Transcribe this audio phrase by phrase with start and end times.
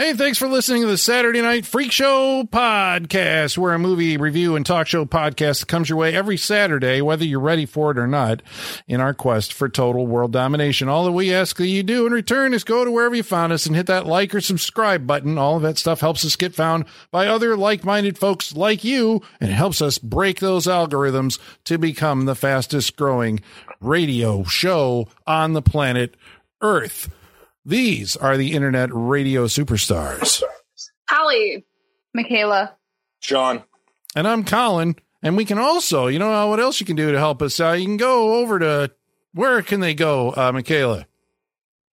[0.00, 3.58] Hey, thanks for listening to the Saturday Night Freak Show podcast.
[3.58, 7.40] We're a movie review and talk show podcast comes your way every Saturday, whether you're
[7.40, 8.40] ready for it or not,
[8.86, 10.88] in our quest for total world domination.
[10.88, 13.52] All that we ask that you do in return is go to wherever you found
[13.52, 15.36] us and hit that like or subscribe button.
[15.36, 19.20] All of that stuff helps us get found by other like minded folks like you,
[19.40, 23.40] and helps us break those algorithms to become the fastest growing
[23.80, 26.14] radio show on the planet
[26.60, 27.10] Earth.
[27.68, 30.42] These are the internet radio superstars.
[31.06, 31.66] Holly.
[32.14, 32.74] Michaela.
[33.20, 33.62] John,
[34.16, 34.96] And I'm Colin.
[35.22, 37.78] And we can also, you know, what else you can do to help us out?
[37.78, 38.90] You can go over to,
[39.34, 41.06] where can they go, uh, Michaela?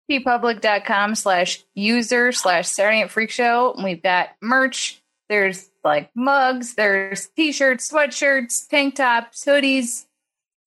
[0.08, 3.74] teepublic.com slash user slash Saturday Night Freak Show.
[3.82, 5.02] We've got merch.
[5.28, 10.04] There's like mugs, there's t-shirts, sweatshirts, tank tops, hoodies,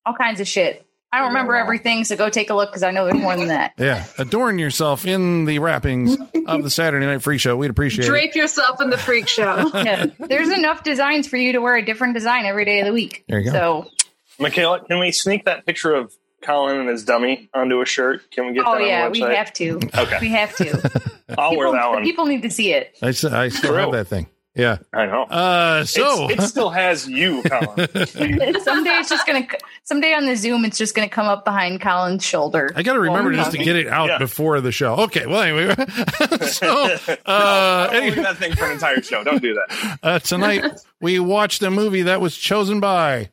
[0.06, 0.87] all kinds of shit.
[1.12, 3.48] I don't remember everything, so go take a look because I know there's more than
[3.48, 3.74] that.
[3.78, 4.06] Yeah.
[4.18, 7.56] Adorn yourself in the wrappings of the Saturday Night Freak Show.
[7.56, 8.10] We'd appreciate it.
[8.10, 9.72] Drape yourself in the freak show.
[9.88, 10.08] Yeah.
[10.20, 13.24] There's enough designs for you to wear a different design every day of the week.
[13.28, 13.52] There you go.
[13.52, 13.92] So,
[14.40, 18.30] Michaela, can we sneak that picture of Colin and his dummy onto a shirt?
[18.32, 19.80] Can we get oh that on yeah, the we have to.
[19.98, 20.18] Okay.
[20.20, 21.12] We have to.
[21.38, 22.04] I'll people, wear that one.
[22.04, 22.98] People need to see it.
[23.02, 24.28] I still have that thing.
[24.58, 24.78] Yeah.
[24.94, 25.24] I know.
[25.24, 26.30] Uh, so.
[26.30, 27.88] It's- it still has you, Colin.
[28.08, 29.48] someday it's just gonna.
[29.84, 32.72] Someday on the Zoom, it's just gonna come up behind Colin's shoulder.
[32.76, 34.18] I got to remember Well, just to get it out Yeah.
[34.18, 34.96] before the show.
[34.96, 35.26] Okay.
[35.26, 35.76] Well, anyway.
[36.48, 39.24] so, uh, I'll anyway, leave that thing for an entire show.
[39.24, 40.00] Don't do that.
[40.04, 40.66] uh, tonight
[41.00, 43.30] we watched a movie that was chosen by.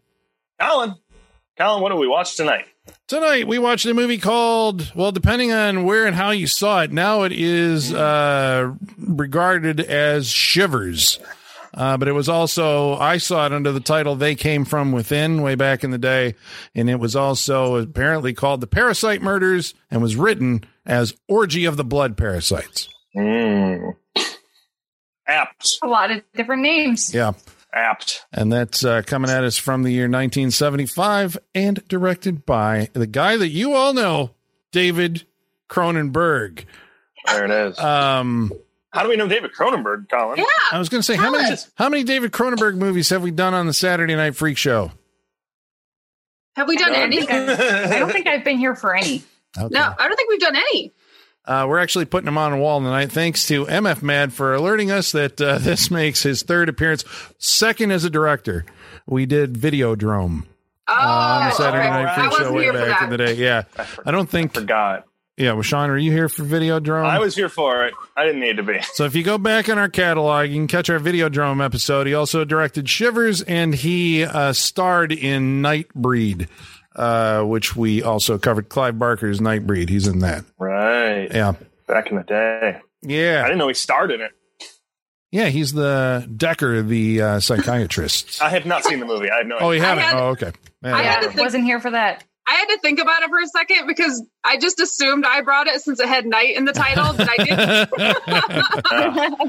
[0.60, 0.94] Colin,
[1.58, 2.66] Colin, what do we watch tonight?
[3.06, 6.92] Tonight we watched a movie called, well, depending on where and how you saw it,
[6.92, 11.18] now it is uh, regarded as Shivers.
[11.72, 15.42] Uh, but it was also, I saw it under the title They Came From Within
[15.42, 16.36] way back in the day.
[16.74, 21.76] And it was also apparently called The Parasite Murders and was written as Orgy of
[21.76, 22.88] the Blood Parasites.
[23.16, 23.96] Mm.
[25.26, 25.78] Apt.
[25.82, 27.12] A lot of different names.
[27.12, 27.32] Yeah.
[27.74, 28.24] Apt.
[28.32, 33.36] And that's uh, coming at us from the year 1975 and directed by the guy
[33.36, 34.30] that you all know,
[34.72, 35.24] David
[35.68, 36.64] Cronenberg.
[37.26, 37.78] There it is.
[37.78, 38.52] Um,
[38.90, 40.38] How do we know David Cronenberg, Colin?
[40.38, 40.44] Yeah.
[40.72, 41.70] I was going to say, how many us.
[41.74, 44.92] how many David Cronenberg movies have we done on the Saturday Night Freak Show?
[46.56, 47.02] Have we done None.
[47.02, 47.28] any?
[47.28, 49.22] I don't think I've been here for any.
[49.56, 49.68] Okay.
[49.70, 50.92] No, I don't think we've done any.
[51.46, 54.90] Uh, we're actually putting him on a wall tonight, thanks to MF Mad for alerting
[54.90, 57.04] us that uh, this makes his third appearance,
[57.38, 58.64] second as a director.
[59.06, 60.46] We did Videodrome
[60.86, 61.90] Oh, on the Saturday okay.
[61.90, 63.34] Night I Freak Show way back in the day.
[63.34, 64.54] Yeah, I for- I don't think.
[64.54, 65.04] forgot.
[65.36, 67.04] Yeah, well, Sean, are you here for Videodrome?
[67.06, 67.94] I was here for it.
[68.16, 68.80] I didn't need to be.
[68.92, 72.06] So if you go back in our catalog, you can catch our Videodrome episode.
[72.06, 76.46] He also directed Shivers, and he uh, starred in Nightbreed,
[76.94, 78.68] uh, which we also covered.
[78.68, 79.88] Clive Barker's Nightbreed.
[79.88, 80.44] He's in that.
[80.58, 81.28] Right.
[81.32, 81.54] Yeah,
[81.86, 82.80] Back in the day.
[83.02, 83.42] Yeah.
[83.44, 84.32] I didn't know he starred in it.
[85.30, 85.46] yeah.
[85.46, 88.40] He's the Decker, the uh, psychiatrist.
[88.42, 89.30] I have not seen the movie.
[89.30, 89.80] I have no oh, idea.
[89.80, 90.04] you haven't?
[90.04, 90.52] had- oh, okay.
[90.82, 90.96] Yeah.
[90.96, 92.24] I had to think- wasn't here for that.
[92.46, 95.66] I had to think about it for a second because I just assumed I brought
[95.66, 97.88] it since it had night in the title, but I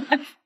[0.08, 0.22] didn't.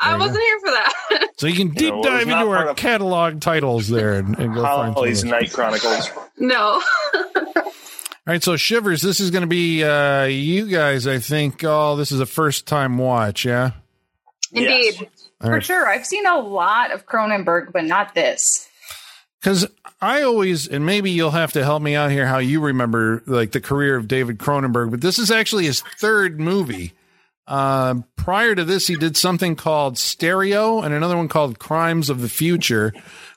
[0.00, 1.28] I you wasn't here for that.
[1.38, 4.54] so you can deep know, dive into part our of- catalog titles there and, and
[4.54, 5.30] go find some of Holly's those.
[5.30, 6.10] Night Chronicles.
[6.38, 6.82] no.
[7.14, 11.06] All right, so Shivers, this is going to be uh, you guys.
[11.06, 11.64] I think.
[11.64, 13.44] Oh, this is a first time watch.
[13.46, 13.70] Yeah.
[14.52, 14.96] Indeed.
[15.00, 15.28] Yes.
[15.40, 15.64] All For right.
[15.64, 15.88] sure.
[15.88, 18.68] I've seen a lot of Cronenberg, but not this.
[19.40, 19.66] Because
[20.02, 23.52] I always, and maybe you'll have to help me out here, how you remember like
[23.52, 26.92] the career of David Cronenberg, but this is actually his third movie.
[27.48, 32.20] Uh, prior to this, he did something called Stereo and another one called Crimes of
[32.20, 32.92] the Future,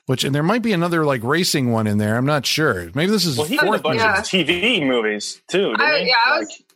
[0.06, 2.16] which, and there might be another like racing one in there.
[2.16, 2.90] I'm not sure.
[2.94, 4.00] Maybe this is Well, he his did a bunch.
[4.00, 4.18] Yeah.
[4.18, 5.70] of TV movies too.
[5.70, 6.08] Didn't I, he?
[6.08, 6.48] yeah, I was.
[6.48, 6.66] Like,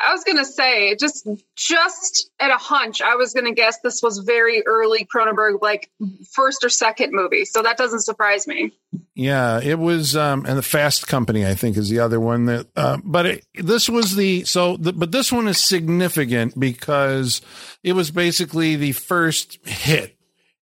[0.00, 4.18] I was gonna say just just at a hunch, I was gonna guess this was
[4.18, 5.90] very early Cronenberg, like
[6.32, 7.44] first or second movie.
[7.44, 8.72] So that doesn't surprise me.
[9.18, 12.68] Yeah, it was, um, and the Fast Company, I think, is the other one that.
[12.76, 17.42] Uh, but it, this was the so, the, but this one is significant because
[17.82, 20.16] it was basically the first hit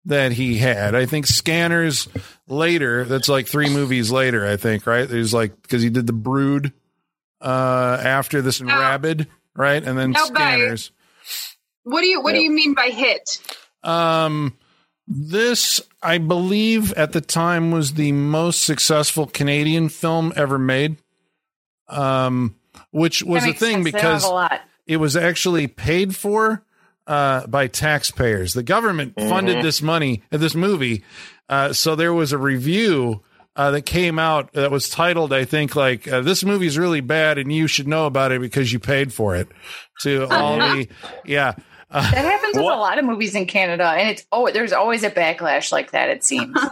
[0.07, 0.95] that he had.
[0.95, 2.09] I think Scanners
[2.49, 3.05] later.
[3.05, 4.47] That's like three movies later.
[4.47, 5.07] I think right.
[5.07, 6.73] There's like because he did the Brood
[7.43, 8.81] uh, after this and No.
[8.81, 10.93] Rabid, right, and then No, but- Scanners.
[11.83, 13.39] What do you What do you mean by hit?
[13.85, 14.57] Um,
[15.07, 20.97] this, I believe, at the time was the most successful Canadian film ever made.
[21.89, 22.57] Um,
[22.91, 23.85] which was a thing sense.
[23.85, 26.65] They don't have because a it was actually paid for
[27.07, 28.55] uh, by taxpayers.
[28.55, 31.05] The government funded this money, uh, this movie.
[31.49, 33.23] Uh, so there was a review
[33.55, 37.01] uh, that came out that was titled, I think, like uh, "This movie is really
[37.01, 39.49] bad and you should know about it because you paid for it."
[40.03, 40.89] To all the,
[41.25, 41.55] yeah,
[41.91, 44.73] Uh, that happens with What- a lot of movies in Canada, and it's oh, there's
[44.73, 46.09] always a backlash like that.
[46.09, 46.57] It seems.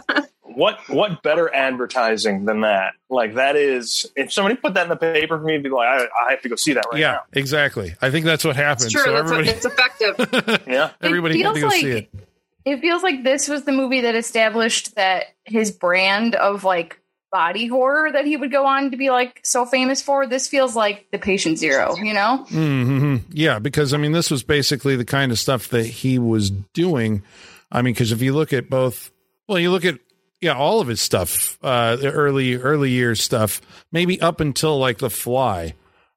[0.47, 2.93] What what better advertising than that?
[3.09, 5.85] Like that is if somebody put that in the paper for me, I'd be like,
[5.87, 6.99] I, I have to go see that right now.
[6.99, 7.93] yeah, exactly.
[8.01, 8.85] I think that's what happened.
[8.85, 9.03] It's true.
[9.03, 10.61] So That's what, it's effective.
[10.67, 10.91] Yeah.
[11.01, 12.19] everybody had to go feels see like- it.
[12.63, 17.01] It feels like this was the movie that established that his brand of like
[17.35, 20.25] body horror that he would go on to be like so famous for.
[20.25, 22.45] This feels like the patient zero, you know?
[22.47, 26.49] hmm Yeah, because I mean, this was basically the kind of stuff that he was
[26.49, 27.23] doing.
[27.69, 29.11] I mean, because if you look at both,
[29.49, 29.99] well, you look at
[30.39, 33.59] yeah, all of his stuff, uh, the early early years stuff,
[33.91, 35.73] maybe up until like The Fly,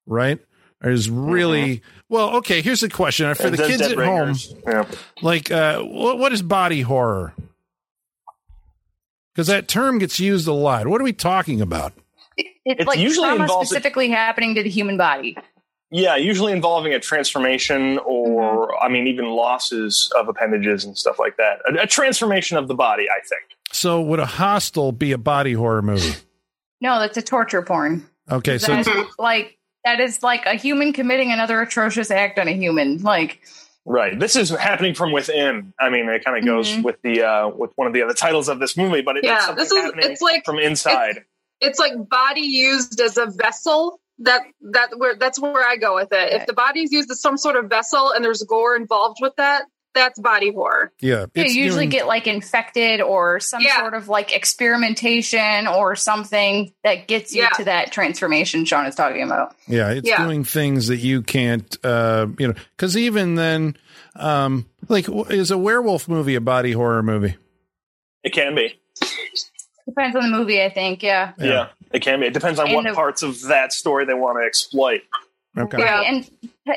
[0.06, 0.38] right?
[0.84, 2.36] Is really well.
[2.36, 4.36] Okay, here's the question for the kids Dead at home.
[4.64, 4.88] Yeah.
[5.20, 7.34] Like, uh, what, what is body horror?
[9.38, 10.88] Because that term gets used a lot.
[10.88, 11.92] What are we talking about?
[12.36, 15.36] It's, It's like usually trauma involved- specifically happening to the human body.
[15.92, 18.84] Yeah, usually involving a transformation or, Mm-hmm.
[18.84, 21.60] I mean, even losses of appendages and stuff like that.
[21.72, 23.42] A, a transformation of the body, I think.
[23.70, 26.16] So, would a hostel be a body horror movie?
[26.80, 28.08] No, that's a torture porn.
[28.28, 32.52] Okay, so That- like that is like a human committing another atrocious act on a
[32.56, 33.02] human.
[33.02, 33.38] Like
[33.90, 34.18] Right.
[34.18, 35.72] This is happening from within.
[35.80, 36.82] I mean, it kind of goes Mhm.
[36.82, 39.36] with the uh, with one of the other titles of this movie, but it, Yeah,
[39.36, 41.24] it's something this is- happening it's like- from inside.
[41.62, 44.00] it's like body used as a vessel.
[44.20, 44.42] That
[44.72, 46.32] that where that's where I go with it.
[46.32, 49.64] If the body's used as some sort of vessel and there's gore involved with that,
[49.94, 50.92] that's body horror.
[51.00, 53.78] yeah, you it's usually doing- get like infected or some Yeah.
[53.80, 57.48] sort of like experimentation or something that gets you Yeah.
[57.50, 59.54] to that transformation Sean is talking about.
[59.66, 60.22] Yeah, it's Yeah.
[60.24, 63.76] doing things that you can't, uh, you know, because even then,
[64.16, 67.36] um, like, is a werewolf movie a body horror movie?
[68.22, 68.78] It can be.
[69.86, 71.02] Depends on the movie, I think.
[71.02, 71.32] Yeah.
[71.38, 71.68] Yeah.
[71.90, 72.26] it can be.
[72.26, 75.00] It depends on And what the- parts of that story they want to exploit.
[75.58, 75.78] Okay.
[75.78, 75.84] Yeah.
[75.98, 76.06] Right.
[76.06, 76.30] And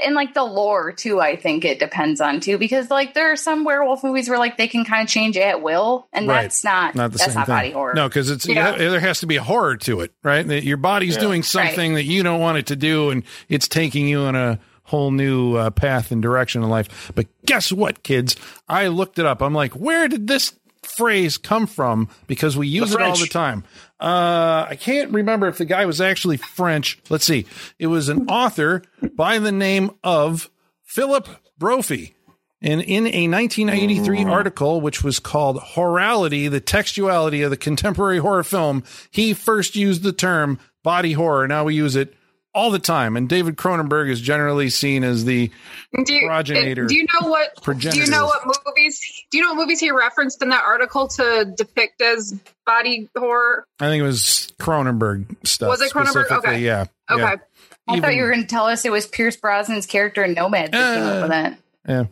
[0.06, 3.36] and like the lore too, I think it depends on too, because like there are
[3.36, 6.44] some werewolf movies where like they can kind of change it at will, and Right.
[6.44, 7.56] that's not Not the that's same not thing.
[7.56, 7.94] body horror.
[7.94, 8.72] No, because it's Yeah.
[8.78, 10.48] there has to be a horror to it, right?
[10.48, 11.22] That your body's Yeah.
[11.22, 14.60] doing something that you don't want it to do, and it's taking you in a
[14.84, 17.12] whole new uh, path and direction in life.
[17.16, 18.36] But guess what, kids?
[18.70, 19.42] I looked it up.
[19.42, 20.54] I'm like, where did this
[20.84, 22.10] phrase come from?
[22.28, 23.64] Because we use it all the time.
[24.02, 27.00] Uh, I can't remember if the guy was actually French.
[27.10, 27.46] Let's see.
[27.78, 28.82] It was an author
[29.14, 30.50] by the name of
[30.84, 32.16] Philip Brophy.
[32.64, 38.44] And in a 1983 article, which was called Horrality, the Textuality of the Contemporary Horror
[38.44, 41.48] Film, he first used the term body horror.
[41.48, 42.14] Now we use it
[42.54, 43.16] all the time.
[43.18, 45.52] And David Cronenberg is generally seen as the
[46.06, 46.86] Do you, Progenitor.
[46.86, 47.50] do you know what?
[47.64, 49.00] Do you know what movies?
[49.32, 53.66] Do you know what movies he referenced in that article to depict as body horror?
[53.80, 55.70] I think it was Cronenberg stuff.
[55.70, 56.30] Was it Cronenberg?
[56.40, 56.60] Okay.
[56.60, 56.86] Yeah.
[57.10, 57.22] Okay.
[57.22, 57.36] Yeah.
[57.88, 60.72] I thought you were going to tell us it was Pierce Brosnan's character in Nomad
[60.72, 61.58] that came up Uh, with that.
[61.88, 62.04] Yeah.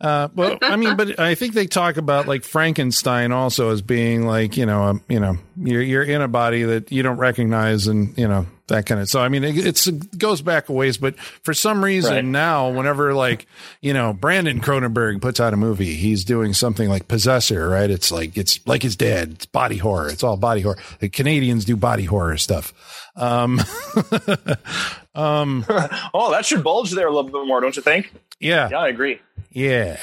[0.00, 4.26] Uh, well, I mean, but I think they talk about like Frankenstein also as being
[4.26, 7.86] like you know, um, you know, you're you're in a body that you don't recognize,
[7.86, 9.08] and you know that kind of.
[9.08, 12.24] So I mean, it, it's it goes back a ways, but for some reason Right.
[12.24, 13.46] now, whenever like
[13.80, 17.90] you know Brandon Cronenberg puts out a movie, he's doing something like Possessor, right?
[17.90, 19.32] It's like it's like his dad.
[19.32, 20.08] It's body horror.
[20.08, 20.78] It's all body horror.
[21.00, 22.72] The Canadians do body horror stuff.
[23.16, 23.60] Um,
[25.14, 25.64] um,
[26.14, 28.12] Oh, that should bulge there a little bit more, don't you think?
[28.40, 28.68] yeah.
[28.70, 29.20] Yeah, I agree.
[29.52, 29.98] Yeah.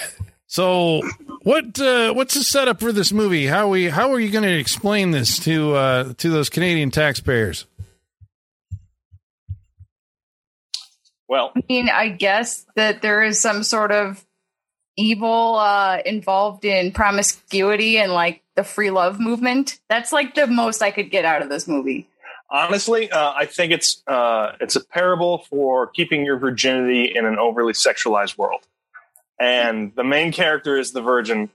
[0.47, 1.01] So
[1.43, 3.47] what uh, what's the setup for this movie?
[3.47, 7.65] How we how are you going to explain this to uh, to those Canadian taxpayers?
[11.31, 14.21] Well, I mean, I guess that there is some sort of
[14.97, 19.79] evil uh, involved in promiscuity and like the free love movement.
[19.87, 22.09] That's like the most I could get out of this movie.
[22.49, 27.39] honestly, uh, I think it's uh, it's a parable for keeping your virginity in an
[27.39, 28.67] overly sexualized world.
[29.39, 31.49] And the main character is the virgin.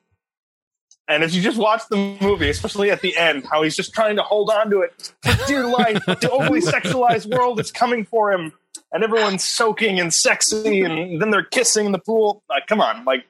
[1.07, 4.17] And if you just watch the movie, especially at the end, how he's just trying
[4.17, 8.33] to hold on to it for dear life, the overly sexualized world is coming for
[8.33, 8.55] him,
[8.93, 12.43] and everyone's soaking and sexy, and then they're kissing in the pool.
[12.49, 13.25] Like, come on, like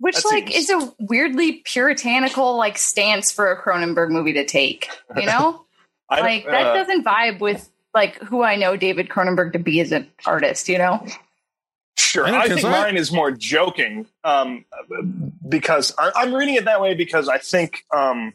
[0.00, 4.88] Which like seems- is a weirdly puritanical like stance for a Cronenberg movie to take.
[5.16, 5.64] You know,
[6.10, 9.58] I like don't- that uh, doesn't vibe with like who I know David Cronenberg to
[9.58, 10.68] be as an artist.
[10.68, 11.04] You know,
[11.96, 14.64] Sure, I know, think I- mine is more joking um,
[15.48, 18.34] because I, I'm reading it that way because I think um,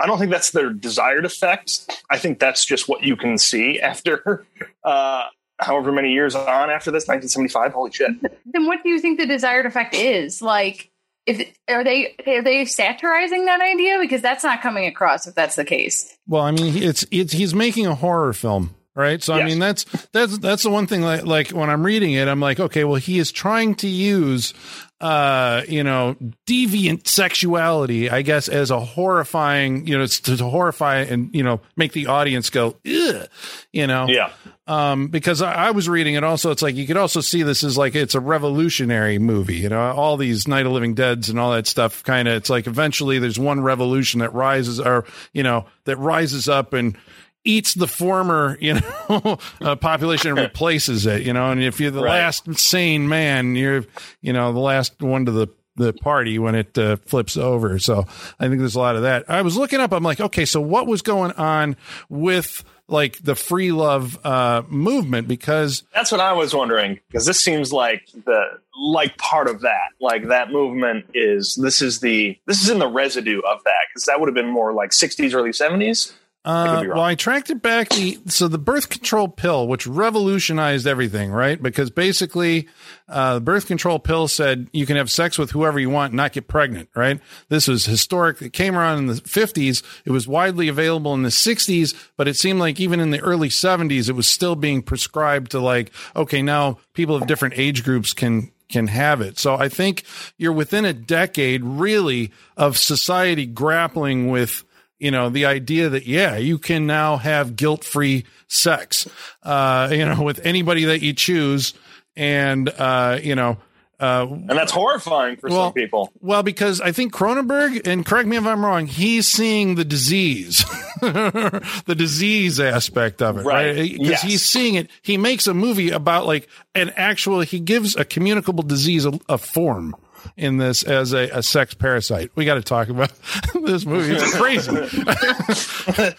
[0.00, 2.02] I don't think that's their desired effect.
[2.08, 4.46] I think that's just what you can see after
[4.84, 5.24] uh,
[5.58, 7.72] however many years on after this, 1975.
[7.72, 8.10] Holy shit!
[8.52, 10.42] Then what do you think the desired effect is?
[10.42, 10.90] Like,
[11.26, 13.98] if are they are they satirizing that idea?
[14.00, 16.16] Because that's not coming across if that's the case.
[16.26, 19.22] Well, I mean, it's it's he's making a horror film, right?
[19.22, 21.02] So I mean, that's that's that's the one thing.
[21.02, 24.54] Like, like when I'm reading it, I'm like, okay, well, he is trying to use,
[25.00, 26.14] uh, you know,
[26.46, 31.60] deviant sexuality, I guess, as a horrifying, you know, to, to horrify and you know
[31.76, 33.28] make the audience go, Ugh,
[33.72, 34.30] you know, Yeah,
[34.66, 36.50] um, because I, I was reading it also.
[36.50, 39.56] It's like you could also see this as like it's a revolutionary movie.
[39.56, 42.02] You know, all these Night of Living Deads and all that stuff.
[42.02, 46.48] Kind of, it's like eventually there's one revolution that rises, or you know, that rises
[46.48, 46.96] up and
[47.44, 51.22] eats the former, you know, uh, population and replaces it.
[51.22, 52.20] You know, and if you're the Right.
[52.20, 53.84] last sane man, you're,
[54.20, 57.78] you know, the last one to the the party when it uh, flips over.
[57.78, 58.04] So
[58.38, 59.30] I think there's a lot of that.
[59.30, 59.92] I was looking up.
[59.92, 61.76] I'm like, okay, so what was going on
[62.10, 65.26] with like the free love uh, movement?
[65.28, 69.90] Because that's what I was wondering because this seems like the like part of that.
[70.00, 74.04] Like that movement is this is the this is in the residue of that because
[74.04, 76.12] that would have been more like 60s, early 70s.
[76.42, 77.90] Uh, well, I tracked it back.
[77.90, 81.62] The so the birth control pill, which revolutionized everything, right?
[81.62, 82.66] Because basically,
[83.10, 86.16] uh, the birth control pill said you can have sex with whoever you want, and
[86.16, 87.20] not get pregnant, right?
[87.50, 88.40] This was historic.
[88.40, 89.82] It came around in the fifties.
[90.06, 93.50] It was widely available in the sixties, but it seemed like even in the early
[93.50, 98.14] seventies, it was still being prescribed to like, okay, now people of different age groups
[98.14, 99.38] can can have it.
[99.38, 100.04] So I think
[100.38, 104.64] you're within a decade, really, of society grappling with
[105.00, 109.08] you know the idea that yeah you can now have guilt-free sex
[109.42, 111.74] uh you know with anybody that you choose
[112.16, 113.56] and uh you know
[113.98, 116.12] uh And that's horrifying for Well- some people.
[116.20, 120.64] well because i think cronenberg and correct me if i'm wrong he's seeing the disease
[121.00, 123.92] the disease aspect of it right Right.
[123.92, 124.22] because Yes.
[124.22, 128.62] he's seeing it he makes a movie about like an actual he gives a communicable
[128.62, 129.94] disease a, a form
[130.36, 133.12] in this as a, a sex parasite we got to talk about
[133.64, 134.70] this movie it's crazy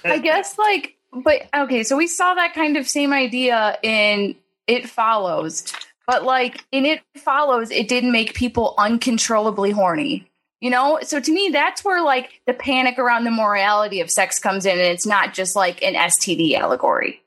[0.06, 4.36] I guess like but okay, so we saw that kind of same idea in
[4.68, 5.72] It Follows.
[6.08, 10.28] But like in It Follows, it didn't make people uncontrollably horny.
[10.62, 11.00] You know?
[11.02, 14.74] So to me, that's where like the panic around the morality of sex comes in
[14.74, 17.21] and it's not just like an STD allegory.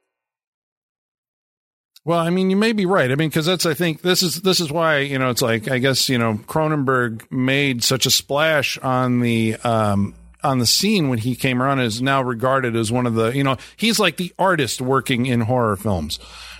[2.07, 3.11] Well, I mean, you may be right.
[3.11, 5.71] I mean, because that's I think this is this is why you know it's like
[5.71, 11.09] I guess you know Cronenberg made such a splash on the um on the scene
[11.09, 14.19] when he came around is now regarded as one of the you know he's like
[14.19, 16.19] the artist working in horror films,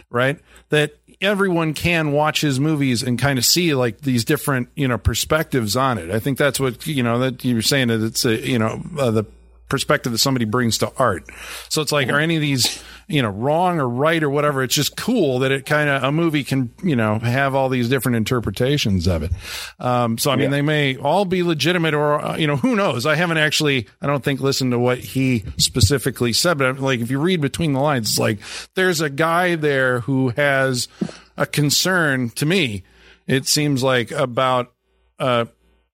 [0.09, 0.39] right?
[0.71, 4.97] That everyone can watch his movies and kind of see like these different you know
[4.97, 6.11] perspectives on it.
[6.11, 8.83] I think that's what you know that you were saying that it's a you know
[8.99, 9.25] uh, the
[9.69, 11.25] perspective that somebody brings to art.
[11.69, 14.63] So it's like, are any of these, you know, wrong or right or whatever?
[14.63, 17.89] It's just cool that it kind of, a movie can, you know, have all these
[17.89, 19.33] different interpretations of it.
[19.81, 23.07] Um, so, I mean, they may all be legitimate or, uh, you know, who knows?
[23.07, 27.11] I haven't actually, I don't think listened to what he specifically said, but like, if
[27.11, 28.41] you read between the lines, it's like,
[28.75, 30.89] there's a guy there who has
[31.37, 32.85] a concern to me.
[33.27, 34.73] It seems like about,
[35.19, 35.47] uh,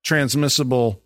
[0.02, 1.00] transmissible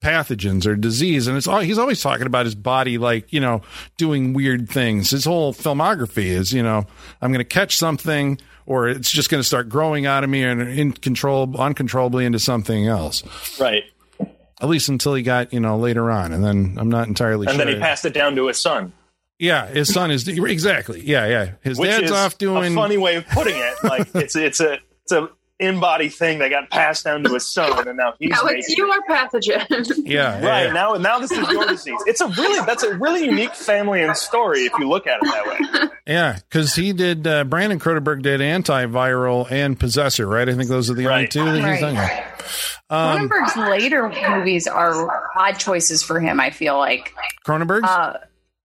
[0.00, 3.60] pathogens or disease and it's all he's always talking about his body like you know
[3.98, 6.86] doing weird things his whole filmography is you know
[7.20, 10.42] i'm going to catch something or it's just going to start growing out of me
[10.42, 13.22] and in control uncontrollably into something else
[13.60, 13.84] Right.
[14.62, 17.52] at least until he got you know later on and then i'm not entirely sure.
[17.52, 18.94] And sure then he passed it down to his son,
[19.38, 23.16] yeah his son is exactly yeah yeah his which dad's off doing a funny way
[23.16, 23.74] of putting it.
[23.84, 25.28] Like it's it's a it's a
[25.60, 28.68] in body thing that got passed down to his son, and now he's Now it's
[28.68, 29.68] making your pathogen.
[30.06, 30.72] yeah, yeah, Right yeah.
[30.72, 32.00] now, now this is your disease.
[32.06, 35.30] It's a really that's a really unique family and story if you look at it
[35.30, 35.46] that
[35.82, 35.88] way.
[36.06, 37.26] Yeah, because he did.
[37.26, 40.48] Uh, Brandon Cronenberg did antiviral and possessor, right?
[40.48, 41.80] I think those are the only two that he's Right.
[41.80, 42.24] done.
[42.88, 47.14] Um, Cronenberg's later movies are odd choices for him, I feel like.
[47.46, 47.84] Cronenberg's.
[47.88, 48.18] Uh,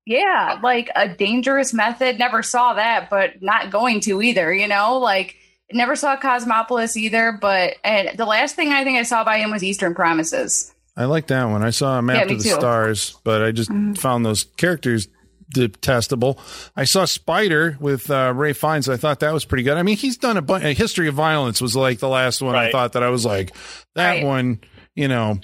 [0.08, 2.18] yeah, like a dangerous method.
[2.20, 4.54] Never saw that, but not going to either.
[4.54, 5.36] You know, like
[5.76, 7.38] never saw Cosmopolis either.
[7.40, 10.74] But and the last thing I think I saw by him was Eastern Promises.
[10.98, 11.62] I like that one.
[11.64, 12.50] I saw a map Yeah, to the too.
[12.50, 12.60] Mm-hmm.
[12.60, 15.08] stars, but I just found those characters
[15.54, 16.40] detestable.
[16.76, 18.90] I saw Spider with uh, Ralph Fiennes.
[18.90, 19.78] I thought that was pretty good.
[19.78, 22.56] I mean, he's done a, bu- a History of Violence was like the last one.
[22.56, 23.54] I thought that I was like
[23.96, 24.26] that Right.
[24.26, 24.60] one.
[24.96, 25.40] You know,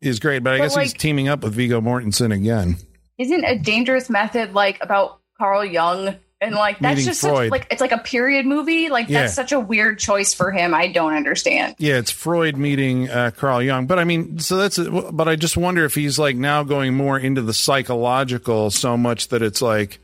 [0.00, 2.76] is great, but I But, guess he's teaming up with Viggo Mortensen again.
[3.18, 6.16] Isn't a dangerous method like about Carl Jung?
[6.40, 8.90] And like that's Meeting just such, like it's like a period movie.
[8.90, 9.22] Like Yeah.
[9.22, 10.74] that's such a weird choice for him.
[10.74, 11.76] I don't understand.
[11.78, 13.86] Yeah, it's Freud meeting uh, Carl Jung.
[13.86, 17.18] But I mean, so that's, but I just wonder if he's like now going more
[17.18, 20.00] into the psychological so much that it's like,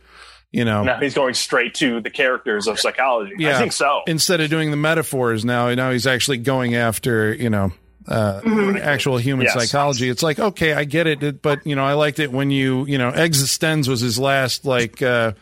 [0.52, 3.34] you know, Now he's going straight to the characters of psychology.
[3.38, 3.56] Yeah.
[3.56, 4.00] I think so.
[4.06, 7.72] instead of doing the metaphors now, now he's actually going after, you know,
[8.08, 8.40] uh,
[8.82, 9.54] actual human Yes.
[9.54, 10.08] psychology.
[10.08, 12.86] It's like, okay, I get it, it- but you know, I liked it when you,
[12.86, 15.32] you know, Existenz was his last like, uh,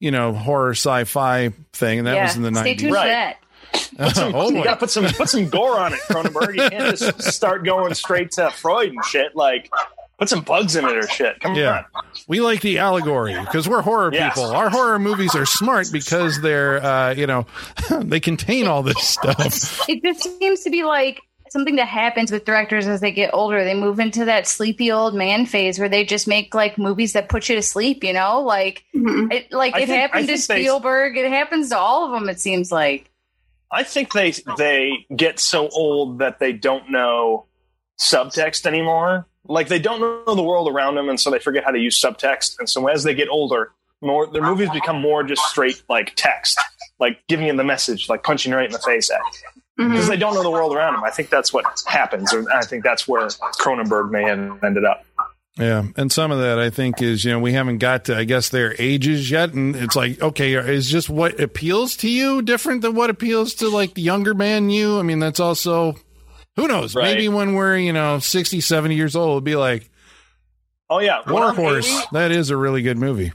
[0.00, 2.24] you know, horror sci-fi thing, and that yeah.
[2.24, 2.92] was in the Stay tuned nineties.
[2.92, 3.02] Right.
[3.02, 3.36] for that.
[4.34, 6.56] oh you gotta put some put some gore on it, Cronenberg.
[6.56, 9.36] You can't just start going straight to Freud and shit.
[9.36, 9.70] Like,
[10.18, 11.38] put some bugs in it or shit.
[11.38, 11.84] Come Yeah.
[11.94, 12.02] on.
[12.26, 14.34] We like the allegory because we're horror Yes.
[14.34, 14.50] people.
[14.50, 17.46] Our horror movies are smart because they're, uh, you know,
[18.00, 19.88] they contain all this stuff.
[19.88, 23.64] It just seems to be like something that happens with directors as they get older.
[23.64, 27.28] They move into that sleepy old man phase where they just make like movies that
[27.28, 28.02] put you to sleep.
[28.04, 29.32] You know, like Mhm.
[29.32, 31.16] it, like I it think- I happened to think they- Spielberg.
[31.16, 32.28] It happens to all of them.
[32.28, 33.10] It seems like.
[33.72, 37.46] I think they they get so old that they don't know
[38.00, 39.26] subtext anymore.
[39.44, 42.00] Like they don't know the world around them, and so they forget how to use
[42.00, 42.58] subtext.
[42.58, 46.58] And so as they get older, more their movies become more just straight like text,
[46.98, 49.20] like giving you the message, like punching you right in the face at
[49.88, 50.08] because Mhm.
[50.08, 51.04] they don't know the world around them.
[51.04, 55.04] I think that's what happens, or I think that's where Cronenberg may have ended up.
[55.58, 58.24] Yeah, and some of that I think is you know we haven't got to I
[58.24, 62.82] guess their ages yet, and it's like okay, is just what appeals to you different
[62.82, 64.98] than what appeals to like the younger man you?
[64.98, 65.96] I mean, that's also
[66.56, 66.94] who knows.
[66.94, 67.04] Right.
[67.04, 69.90] Maybe when we're you know 60, 70 years old, it'll be like
[70.88, 72.06] Oh yeah, War Horse.
[72.12, 73.32] That is a really good movie.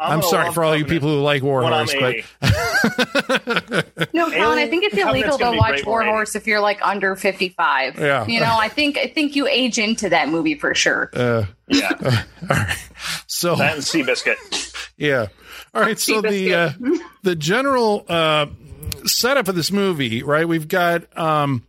[0.00, 2.16] I'm, gonna sorry for all you people who like War Horse, but
[4.14, 7.14] No, Colin, I think it's illegal to watch great War Horse if you're like under
[7.16, 7.98] 55.
[7.98, 8.26] Yeah.
[8.26, 11.10] You know, I think I think you age into that movie for sure.
[11.12, 11.90] uh, yeah,
[12.50, 12.78] all right.
[13.26, 14.74] So that and Seabiscuit.
[14.96, 15.26] Yeah.
[15.74, 15.98] All right.
[15.98, 16.70] So the uh,
[17.22, 18.46] the general uh,
[19.04, 20.48] setup of this movie, right?
[20.48, 21.64] We've got um,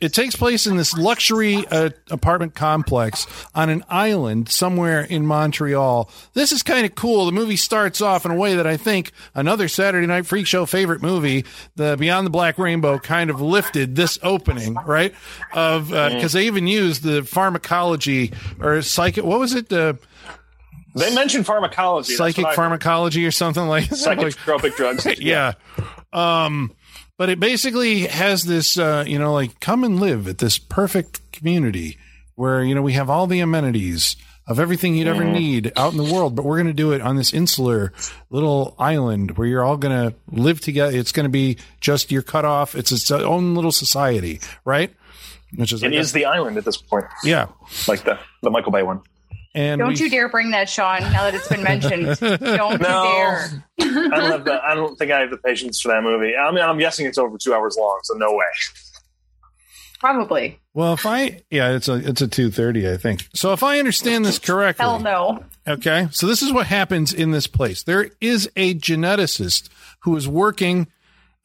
[0.00, 6.10] it takes place in this luxury uh, apartment complex on an island somewhere in Montreal.
[6.34, 7.24] This is kind of cool.
[7.24, 10.66] The movie starts off in a way that I think another Saturday Night Freak Show
[10.66, 15.14] favorite movie, the Beyond the Black Rainbow, kind of lifted this opening, right?
[15.54, 19.24] Of because they even used the pharmacology or psychic.
[19.24, 19.72] What was it?
[19.72, 19.94] Uh,
[20.94, 22.14] They mentioned pharmacology.
[22.14, 24.06] psychic pharmacology or something like that.
[24.06, 25.06] Like- psychotropic drugs.
[25.20, 25.52] yeah.
[26.12, 26.72] Um,
[27.18, 31.20] but it basically has this, uh, you know, like come and live at this perfect
[31.32, 31.98] community
[32.34, 34.16] where, you know, we have all the amenities
[34.48, 37.00] of everything you'd ever need out in the world, but we're going to do it
[37.00, 37.92] on this insular
[38.30, 40.96] little island where you're all going to live together.
[40.96, 42.76] It's going to be just you're cut off.
[42.76, 44.94] It's its own little society, right?
[45.56, 47.48] Which is, It guess- is the island at this point, yeah.
[47.88, 49.00] like the the Michael Bay one.
[49.56, 52.06] And Don't we- you dare bring that, Sean, now that it's been mentioned.
[52.20, 53.04] Don't No.
[53.04, 53.64] you dare.
[53.80, 53.84] I
[54.20, 54.60] don't have the.
[54.62, 56.34] I don't think I have the patience for that movie.
[56.36, 58.44] I mean, I'm guessing it's over two hours long, so no way.
[59.98, 60.60] Probably.
[60.74, 63.26] Well, if I, yeah, it's a, it's a 230, I think.
[63.34, 65.42] So if I understand this correctly, Hell no.
[65.66, 66.08] Okay.
[66.12, 67.82] So this is what happens in this place.
[67.82, 70.88] There is a geneticist who is working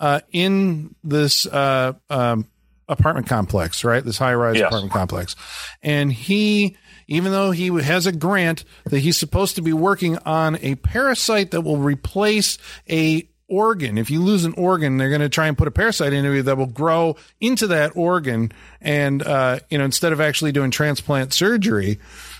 [0.02, 2.46] uh, in this uh, um,
[2.90, 4.04] apartment complex, right?
[4.04, 4.68] This high rise Yes.
[4.68, 5.36] apartment complex.
[5.82, 6.76] And he,
[7.12, 11.52] even though he has a grant that he's supposed to be working on a parasite
[11.52, 12.58] that will replace
[12.90, 13.98] a organ.
[13.98, 16.44] If you lose an organ, they're going to try and put a parasite into you
[16.44, 18.54] that will grow into that organ.
[18.80, 22.00] And, uh, you know, instead of actually doing transplant surgery,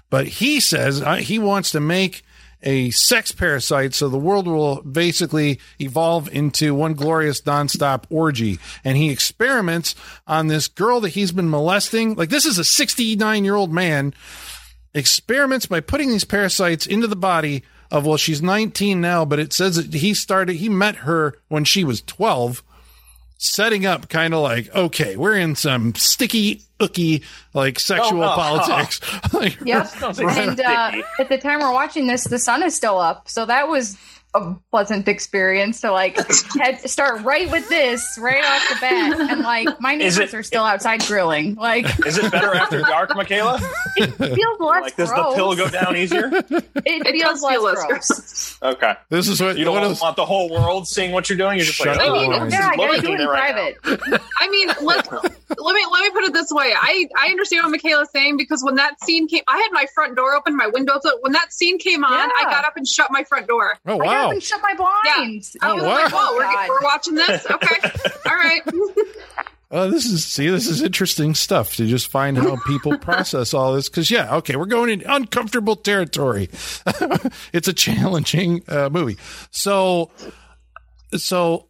[0.10, 2.24] but he says uh, he wants to make
[2.64, 8.60] a sex parasite so the world will basically evolve into one glorious nonstop orgy.
[8.86, 9.96] And he experiments
[10.28, 12.16] on this girl that he's been molesting.
[12.16, 14.14] Like this is a 69 year old man
[14.94, 19.52] experiments by putting these parasites into the body of well she's 19 now but it
[19.54, 22.64] says that he started he met her when she was 12
[23.38, 27.24] setting up kind of like okay we're in some sticky ooky
[27.54, 29.02] like sexual Oh, oh, politics
[29.34, 29.88] like, Yep.
[29.88, 33.30] Sounds like and uh, at the time we're watching this, the sun is still up.
[33.30, 33.98] So that was
[34.34, 36.18] a pleasant experience to like
[36.58, 39.20] head, start right with this right off the bat.
[39.32, 41.56] And like my neighbors it- are still outside grilling.
[41.56, 43.60] Like Is it better after dark, Michaela?
[43.98, 45.30] it feels less Like, does gross.
[45.32, 46.30] the pill go down easier?
[46.34, 48.08] It, It feels does less feel less gross.
[48.08, 48.58] gross.
[48.76, 48.94] Okay.
[49.10, 51.38] this is what You don't what want, else- want the whole world seeing what you're
[51.38, 51.58] doing.
[51.58, 53.76] You're just like, oh, I mean, this Yeah, I gotta do it in there right
[53.84, 53.98] now.
[53.98, 54.22] private.
[54.40, 55.08] I mean, let,
[55.58, 56.74] let me let me put it this way.
[56.76, 60.16] I I understand what Michaela's saying because when that scene came, I had my front
[60.16, 61.20] door open, my windows open.
[61.22, 63.78] When that scene came on, I got up and shut my front door.
[63.86, 65.56] oh I got wow up and shut my blinds.
[65.62, 65.90] I Oh, was wow.
[65.96, 67.46] like, "Whoa, we're, we're watching this.
[67.50, 67.76] Okay,
[68.26, 68.62] all right."
[69.72, 73.74] Uh, this is see, this is interesting stuff to just find how people process all
[73.74, 73.88] this.
[73.88, 76.50] Because yeah, okay, we're going in uncomfortable territory.
[77.54, 79.16] it's a challenging uh, movie.
[79.50, 80.12] So,
[81.16, 81.68] so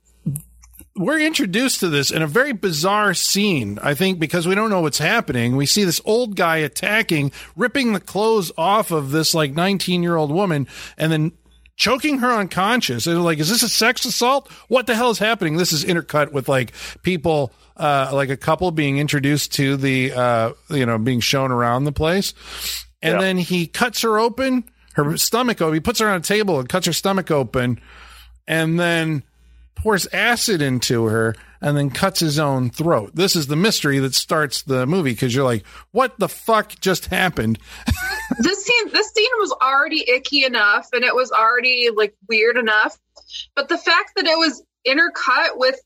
[1.02, 3.80] we're introduced to this in a very bizarre scene.
[3.82, 5.56] I think because we don't know what's happening.
[5.56, 10.16] We see this old guy attacking, ripping the clothes off of this like nineteen year
[10.16, 11.32] old woman, and then
[11.76, 13.08] choking her unconscious.
[13.08, 14.52] And like, is this a sex assault?
[14.68, 15.58] What the hell is happening?
[15.58, 20.52] This is intercut with like people, uh, like a couple being introduced to the, uh,
[20.70, 22.34] you know, being shown around the place.
[23.02, 23.22] And Yeah.
[23.22, 25.74] then he cuts her open, her stomach open.
[25.74, 27.80] He puts her on a table and cuts her stomach open
[28.48, 29.24] and then
[29.82, 33.12] pours acid into her and then cuts his own throat.
[33.14, 37.08] This is the mystery that starts the movie because you're like, what the fuck just
[37.08, 37.60] happened?
[38.40, 42.98] this scene this scene was already icky enough and it was already like weird enough
[43.56, 45.80] but the fact that it was intercut with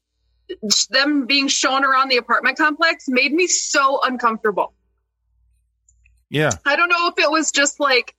[0.92, 4.74] them being shown around the apartment complex made me so uncomfortable
[6.30, 6.52] Yeah.
[6.66, 8.16] i don't know if it was just like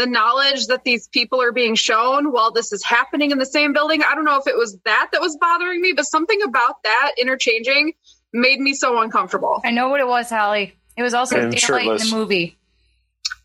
[0.00, 3.72] the knowledge that these people are being shown while this is happening in the same
[3.72, 6.82] building i don't know if it was that that was bothering me but something about
[6.84, 7.92] that interchanging
[8.32, 10.74] made me so uncomfortable I know what it was, Holly.
[10.96, 12.04] It was also And daylight shirtless.
[12.04, 12.56] in the movie.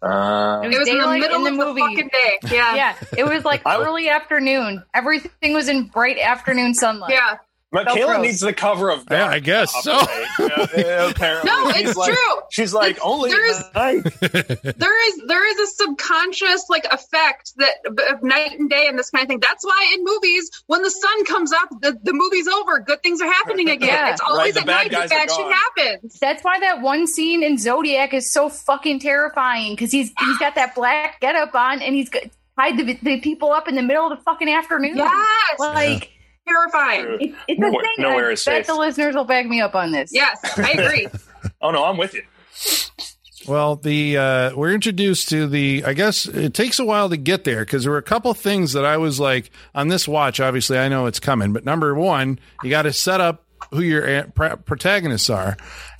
[0.01, 1.81] Uh, It it was in the middle in the of the movie.
[1.81, 4.83] fucking day yeah Yeah, it was like I- early afternoon.
[4.93, 7.11] Everything was in bright afternoon sunlight.
[7.11, 7.37] yeah
[7.83, 8.21] Michaela gross.
[8.25, 9.05] needs the cover of.
[9.11, 9.99] Yeah, I guess so.
[10.37, 11.49] Yeah, yeah, apparently.
[11.49, 12.41] No, She's it's like- true.
[12.51, 14.03] She's like only there is, night.
[14.21, 17.73] there is there is a subconscious like effect that
[18.13, 19.39] of night and day and this kind of thing.
[19.39, 22.79] That's why in movies, when the sun comes up, the, the movie's over.
[22.79, 23.89] Good things are happening again.
[23.89, 24.11] Yeah.
[24.11, 26.19] It's always the at night that are bad shit happens.
[26.19, 30.55] That's why that one scene in Zodiac is so fucking terrifying because he's he's got
[30.55, 34.17] that black getup on and he's tied the, the people up in the middle of
[34.17, 34.97] the fucking afternoon.
[34.97, 36.11] Yes, like
[36.47, 37.17] terrifying.
[37.21, 37.95] it, it's Nowhere- a thing.
[37.99, 38.67] nowhere I is bet safe.
[38.67, 40.11] the listeners will back me up on this.
[40.13, 41.07] Yes, I agree.
[41.61, 42.23] Oh no, I'm with you.
[43.47, 45.83] Well, the uh, we're introduced to the.
[45.85, 48.73] I guess it takes a while to get there because there were a couple things
[48.73, 50.39] that I was like on this watch.
[50.39, 54.23] Obviously, I know it's coming, but number one, you got to set up who your
[54.65, 55.55] protagonists are,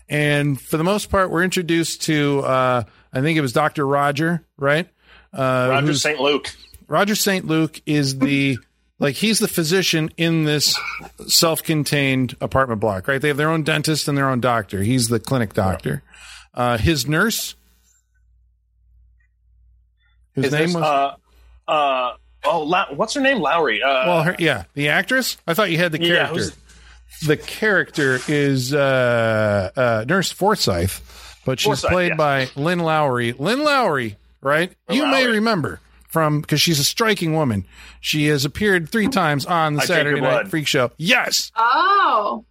[0.10, 2.39] and for the most part, we're introduced to.
[2.39, 4.88] Uh, I think it was Doctor Roger, right?
[5.31, 6.19] Uh, Roger St.
[6.19, 6.49] Luke.
[6.88, 7.45] Roger St.
[7.45, 8.58] Luke is the
[8.99, 10.79] like he's the physician in this
[11.27, 13.21] self-contained apartment block, right?
[13.21, 14.81] They have their own dentist and their own doctor.
[14.81, 16.01] He's the clinic doctor.
[16.53, 17.55] Uh, his nurse,
[20.34, 21.15] His, Is name was uh,
[21.67, 23.39] uh, oh, La- what's her name?
[23.39, 23.81] Lowry.
[23.81, 25.38] Uh, well, her, yeah, the actress.
[25.47, 26.34] I thought you had the character.
[26.36, 26.55] who's-
[27.25, 33.31] the character is uh, uh, Nurse Forsyth, but she's Forsyth, played by Lynn Lowry.
[33.31, 34.73] Lynn Lowry, right?
[34.89, 35.79] Lynn you may remember
[36.15, 37.65] from because she's a striking woman.
[37.99, 40.49] She has appeared three times on the I Saturday Night Blood.
[40.49, 40.91] Freak Show.
[40.95, 42.45] Yes, Oh,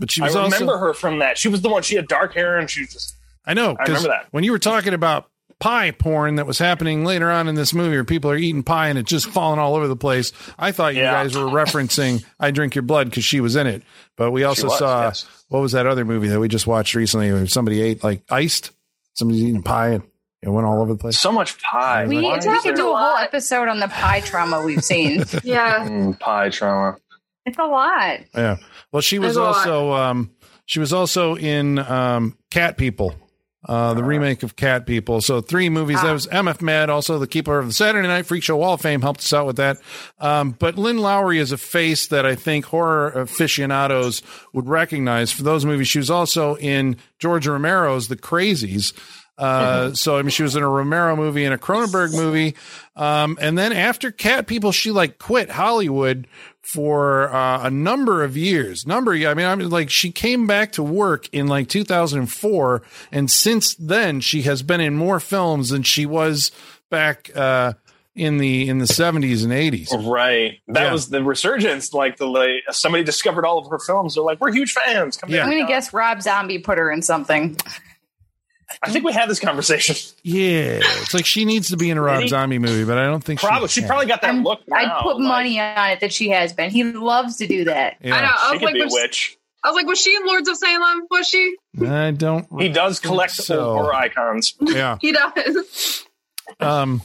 [0.00, 1.38] but she was I was remember also her from that.
[1.38, 1.82] She was the one.
[1.84, 3.14] She had dark hair and she was just.
[3.46, 4.26] I know I remember that.
[4.32, 5.28] when you were talking about
[5.60, 8.88] pie porn that was happening later on in this movie where people are eating pie
[8.88, 10.32] and it's just falling all over the place.
[10.58, 11.12] I thought you Yeah.
[11.12, 13.82] guys were referencing I Drink Your Blood because she was in it.
[14.16, 15.24] But we also was, saw yes.
[15.48, 18.72] what was that other movie that we just watched recently where somebody ate like iced?
[19.14, 20.02] Somebody's eating pie and
[20.42, 21.18] it went all over the place.
[21.18, 22.06] So much pie.
[22.06, 24.84] We Why need to have to do a whole episode on the pie trauma we've
[24.84, 25.24] seen.
[25.42, 25.86] yeah.
[25.88, 26.96] Mm, pie trauma.
[27.44, 28.20] it's a lot.
[28.34, 28.56] Yeah.
[28.92, 29.56] Well, she was There's a lot.
[29.56, 30.30] also um,
[30.66, 33.14] she was also in um, Cat People,
[33.66, 35.20] uh, the remake of Cat People.
[35.20, 36.00] So three movies.
[36.00, 36.12] That Ah.
[36.12, 39.02] was MF Med, also the keeper of the Saturday Night Freak Show Wall of Fame,
[39.02, 39.78] helped us out with that.
[40.20, 44.22] Um, but Lynn Lowry is a face that I think horror aficionados
[44.52, 45.88] would recognize for those movies.
[45.88, 48.92] She was also in George Romero's The Crazies.
[49.38, 52.56] Uh, so I mean, she was in a Romero movie and a Cronenberg movie,
[52.96, 56.26] um, and then after Cat People, she like quit Hollywood
[56.60, 58.86] for uh, a number of years.
[58.86, 63.30] Number, I mean, I mean, like she came back to work in like 2004, and
[63.30, 66.50] since then she has been in more films than she was
[66.90, 67.74] back uh,
[68.16, 70.10] in the in the 70s and 80s.
[70.10, 70.58] Right.
[70.68, 70.92] That Yeah.
[70.92, 71.92] was the resurgence.
[71.94, 74.16] Like the like, somebody discovered all of her films.
[74.16, 75.16] They're like, we're huge fans.
[75.16, 75.44] Come Yeah.
[75.44, 77.56] I'm gonna guess Rob Zombie put her in something.
[78.82, 79.96] I think we had this conversation.
[80.22, 83.24] Yeah, it's like she needs to be in a Rob Zombie movie, but I don't
[83.24, 83.68] think Probably.
[83.68, 83.88] She can.
[83.88, 84.60] probably got that I'm- look.
[84.72, 86.70] I'd put like, money on it that she has been.
[86.70, 87.96] He loves to do that.
[88.02, 88.14] Yeah.
[88.16, 88.28] I know.
[88.30, 89.38] I She was could like, be a was, witch.
[89.64, 91.06] I was like, was she in Lords of Salem?
[91.10, 91.56] Was she?
[91.84, 92.46] I don't.
[92.60, 93.58] He does collect so.
[93.58, 94.54] old horror icons.
[94.60, 94.98] Yeah.
[95.00, 96.04] He does.
[96.60, 97.02] Um,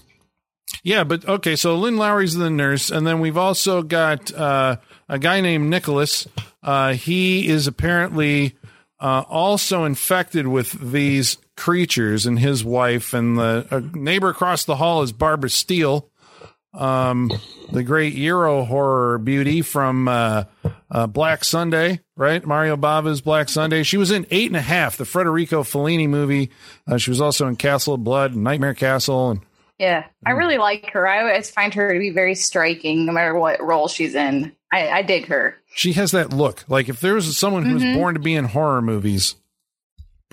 [0.84, 1.56] yeah, but okay.
[1.56, 4.78] So Lynn Lowry's the nurse, and then we've also got uh,
[5.10, 6.28] a guy named Nicholas.
[6.62, 8.56] Uh, he is apparently
[9.00, 15.02] uh, also infected with these creatures, and his wife and the neighbor across the hall
[15.02, 16.10] is Barbara Steele,
[16.74, 17.32] um,
[17.72, 20.46] the great Euro horror beauty from uh,
[20.90, 22.44] uh, Black Sunday, right?
[22.46, 23.84] Mario Bava's Black Sunday.
[23.84, 26.50] She was in Eight and a Half, the Federico Fellini movie.
[26.88, 29.42] Uh, she was also in Castle of Blood, and Nightmare Castle, and
[29.78, 30.38] Yeah, I Hmm.
[30.38, 31.08] really like her.
[31.08, 34.52] I always find her to be very striking, no matter what role she's in.
[34.72, 35.58] I, I dig her.
[35.76, 36.64] she has that look.
[36.68, 39.36] Like if there was someone who was born to be in horror movies,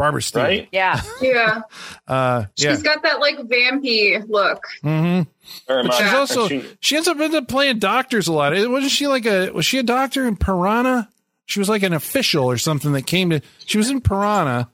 [0.00, 0.42] Barbara Steele.
[0.42, 0.68] right?
[0.72, 1.00] Yeah.
[1.20, 1.60] Yeah.
[2.08, 2.70] Uh, yeah.
[2.72, 4.64] She's got that like vampy look.
[4.82, 5.98] hmm Very But much.
[5.98, 8.52] she's also She- she ends up ended up playing doctors a lot.
[8.52, 11.08] Wasn't she like a was she a doctor in Piranha?
[11.46, 13.40] She was like an official or something that came to.
[13.66, 14.70] She was in Piranha,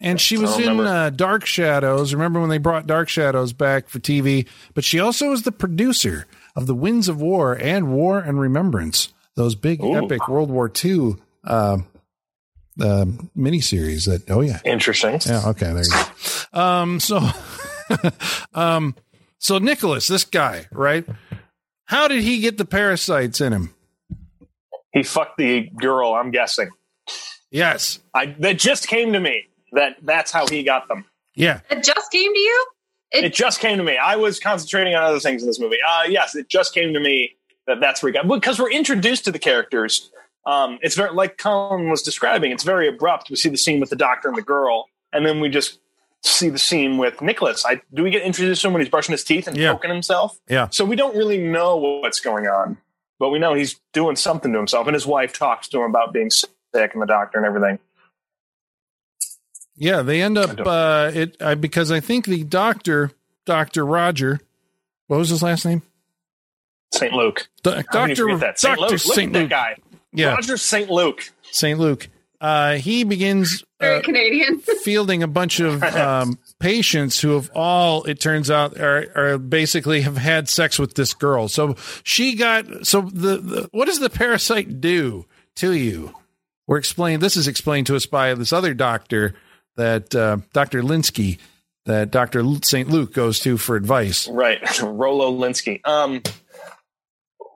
[0.00, 2.12] and she was in uh, Dark Shadows.
[2.12, 4.46] Remember when they brought Dark Shadows back for TV?
[4.74, 6.26] But she also was the producer
[6.56, 9.94] of the Winds of War and War and Remembrance, those big Ooh.
[9.96, 11.78] epic World War II uh,
[12.80, 13.04] uh,
[13.36, 14.06] miniseries.
[14.06, 15.20] That oh yeah, Interesting.
[15.26, 15.90] yeah, okay, there you
[16.52, 16.60] go.
[16.60, 17.20] Um, so,
[18.54, 18.94] um,
[19.38, 21.04] so Nicholas, this guy, right?
[21.86, 23.74] How did he get the parasites in him?
[24.92, 26.14] He fucked the girl.
[26.14, 26.70] I'm guessing.
[27.50, 31.04] Yes, I that just came to me that that's how he got them.
[31.34, 32.66] yeah, It just came to you?
[33.10, 33.96] It- It just came to me.
[33.96, 35.78] I was concentrating on other things in this movie.
[35.86, 37.36] Uh, yes, it just came to me
[37.66, 40.10] that that's where he got because we're introduced to the characters.
[40.48, 42.52] Um, it's very like Colin was describing.
[42.52, 43.28] It's very abrupt.
[43.28, 45.78] We see the scene with the doctor and the girl, and then we just
[46.22, 47.64] see the scene with Nicholas.
[47.66, 49.72] I do we get introduced to him when he's brushing his teeth and Yeah.
[49.72, 50.38] poking himself?
[50.48, 50.68] Yeah.
[50.70, 52.78] So we don't really know what's going on,
[53.18, 56.12] but we know he's doing something to himself, and his wife talks to him about
[56.14, 57.78] being sick and the doctor and everything.
[59.76, 60.02] yeah.
[60.02, 63.12] They end up uh, it I, because I think the doctor,
[63.44, 64.40] Doctor Roger,
[65.06, 65.82] what was his last name?
[66.92, 67.12] St.
[67.12, 67.48] Luke.
[67.62, 68.58] Do- How can you Doctor forget that?
[68.58, 68.78] St.
[68.78, 69.04] Doctor Luke.
[69.06, 69.50] Look Saint at that Luke.
[69.50, 69.76] guy.
[70.12, 70.90] Yeah, Roger St.
[70.90, 71.30] Luke.
[71.50, 72.08] Saint Luke.
[72.40, 74.58] Uh, he begins uh, Canadian.
[74.82, 80.02] fielding a bunch of um, patients who have all, it turns out, are, are basically
[80.02, 81.48] have had sex with this girl.
[81.48, 82.86] So she got.
[82.86, 86.14] So the, the what does the parasite do to you?
[86.68, 87.22] We're explained.
[87.22, 89.34] This is explained to us by this other doctor
[89.76, 91.38] that uh, Doctor Linsky,
[91.86, 94.28] that Doctor Saint Luke goes to for advice.
[94.28, 95.80] Right, Rollo Linsky.
[95.84, 96.22] Um,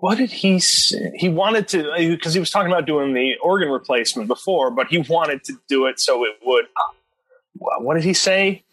[0.02, 1.12] what did he say?
[1.14, 4.98] He wanted to because he was talking about doing the organ replacement before, but he
[4.98, 6.64] wanted to do it so it would.
[7.54, 8.64] What did he say?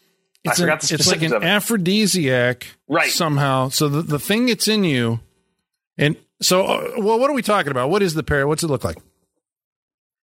[0.47, 1.45] I It's, an- forgot the it's like an of it.
[1.45, 3.11] aphrodisiac, Right.
[3.11, 5.19] Somehow, so the, the thing that's in you,
[5.99, 7.91] and so uh, well, what are we talking about?
[7.91, 8.47] What is the parrot?
[8.47, 8.97] What's it look like?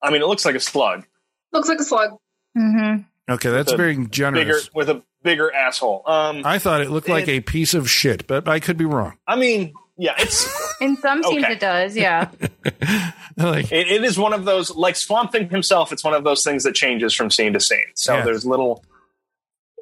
[0.02, 1.04] I mean, it looks like a slug,
[1.52, 2.12] Looks like a slug.
[2.56, 3.02] Mm-hmm.
[3.32, 4.70] Okay, that's a very bigger generous.
[4.74, 6.02] with a bigger asshole.
[6.06, 8.84] Um, I thought it looked like It- a piece of shit, but I could be
[8.86, 9.18] wrong.
[9.26, 10.46] I mean, yeah, it's
[10.80, 11.52] In some scenes Okay.
[11.54, 12.28] it does, yeah.
[13.36, 15.92] like, it, it is one of those like Swamp Thing himself.
[15.92, 17.78] It's one of those things that changes from scene to scene.
[17.94, 18.24] So Yeah.
[18.24, 18.84] there's little.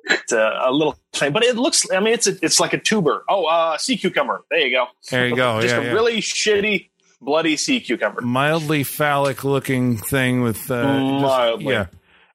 [0.04, 1.88] It's a, a little thing, but it looks.
[1.92, 3.22] I mean, it's a, it's like a tuber.
[3.28, 4.42] Oh, uh, sea cucumber.
[4.50, 4.86] There you go.
[5.10, 5.60] there you go.
[5.60, 5.92] Just yeah, a yeah.
[5.92, 6.88] really shitty,
[7.20, 8.20] bloody sea cucumber.
[8.20, 11.86] mildly phallic looking thing with uh, just- yeah,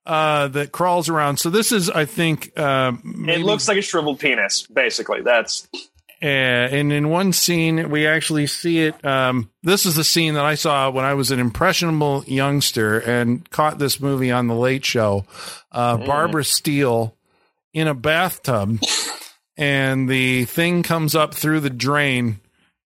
[0.05, 1.37] uh, that crawls around.
[1.37, 5.21] So this is, I think, uh, maybe- It looks like a shriveled penis, basically.
[5.23, 5.67] That's
[6.21, 9.05] Uh, and in one scene, we actually see it.
[9.05, 13.47] Um, this is the scene that I saw when I was an impressionable youngster and
[13.51, 15.25] caught this movie on the Late Show.
[15.71, 17.15] Uh, Barbara Steele
[17.73, 18.79] in a bathtub,
[19.57, 22.39] and the thing comes up through the drain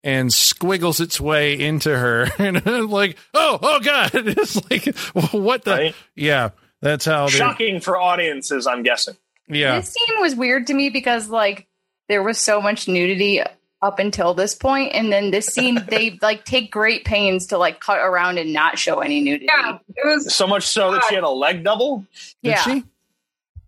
[0.03, 2.29] and squiggles its way into her.
[2.39, 4.11] And I'm like, oh, oh God!
[4.15, 4.95] It's like,
[5.33, 5.71] what the?
[5.73, 5.95] Right.
[6.17, 7.27] Yeah, that's how.
[7.27, 9.17] they- shocking for audiences, I'm guessing.
[9.49, 11.67] Yeah, This scene was weird to me because like
[12.11, 13.41] there was so much nudity
[13.83, 17.81] up until this point, and then this scene they like take great pains to like
[17.81, 19.47] cut around and not show any nudity.
[19.49, 20.35] Yeah, it was.
[20.35, 22.05] So much so that she had a leg double.
[22.43, 22.63] did Yeah.
[22.63, 22.85] she?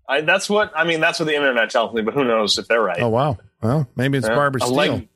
[0.09, 1.00] I, that's what I mean.
[1.00, 3.00] That's what the internet tells me, but who knows if they're right?
[3.00, 3.38] Oh wow.
[3.62, 4.35] Well, maybe it's Yeah.
[4.35, 4.76] Barbara A Steele.
[4.76, 5.09] leg-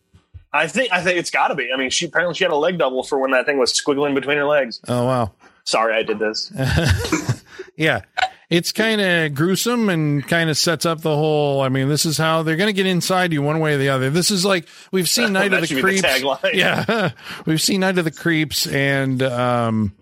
[0.52, 1.70] I think I think it's got to be.
[1.74, 4.14] I mean, she apparently she had a leg double for when that thing was squiggling
[4.14, 4.80] between her legs.
[4.88, 5.32] Oh wow.
[5.64, 6.50] Sorry, I did this.
[7.76, 8.02] yeah.
[8.48, 11.62] It's kind of gruesome and kind of sets up the whole.
[11.62, 13.88] I mean, this is how they're going to get inside you one way or the
[13.88, 14.08] other.
[14.08, 16.54] This is like we've seen Night of the be the Creeps.
[16.54, 17.10] yeah,
[17.46, 19.92] we've seen Night of the Creeps and um,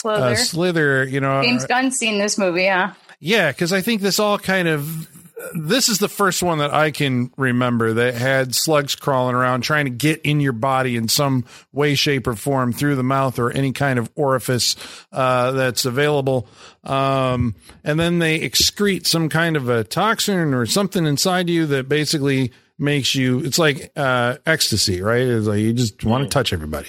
[0.00, 0.22] Slither.
[0.22, 1.04] uh, Slither.
[1.04, 2.94] You know, James Gunn's seen this movie, yeah.
[3.20, 5.08] yeah, because I think this all kind of.
[5.54, 9.86] This is the first one that I can remember that had slugs crawling around trying
[9.86, 13.50] to get in your body in some way, shape, or form through the mouth or
[13.50, 14.76] any kind of orifice
[15.12, 16.46] uh, that's available.
[16.84, 21.88] Um, and then they excrete some kind of a toxin or something inside you that
[21.88, 23.40] basically makes you.
[23.40, 25.22] It's like uh, ecstasy, right?
[25.22, 26.88] It's like you just want to touch everybody.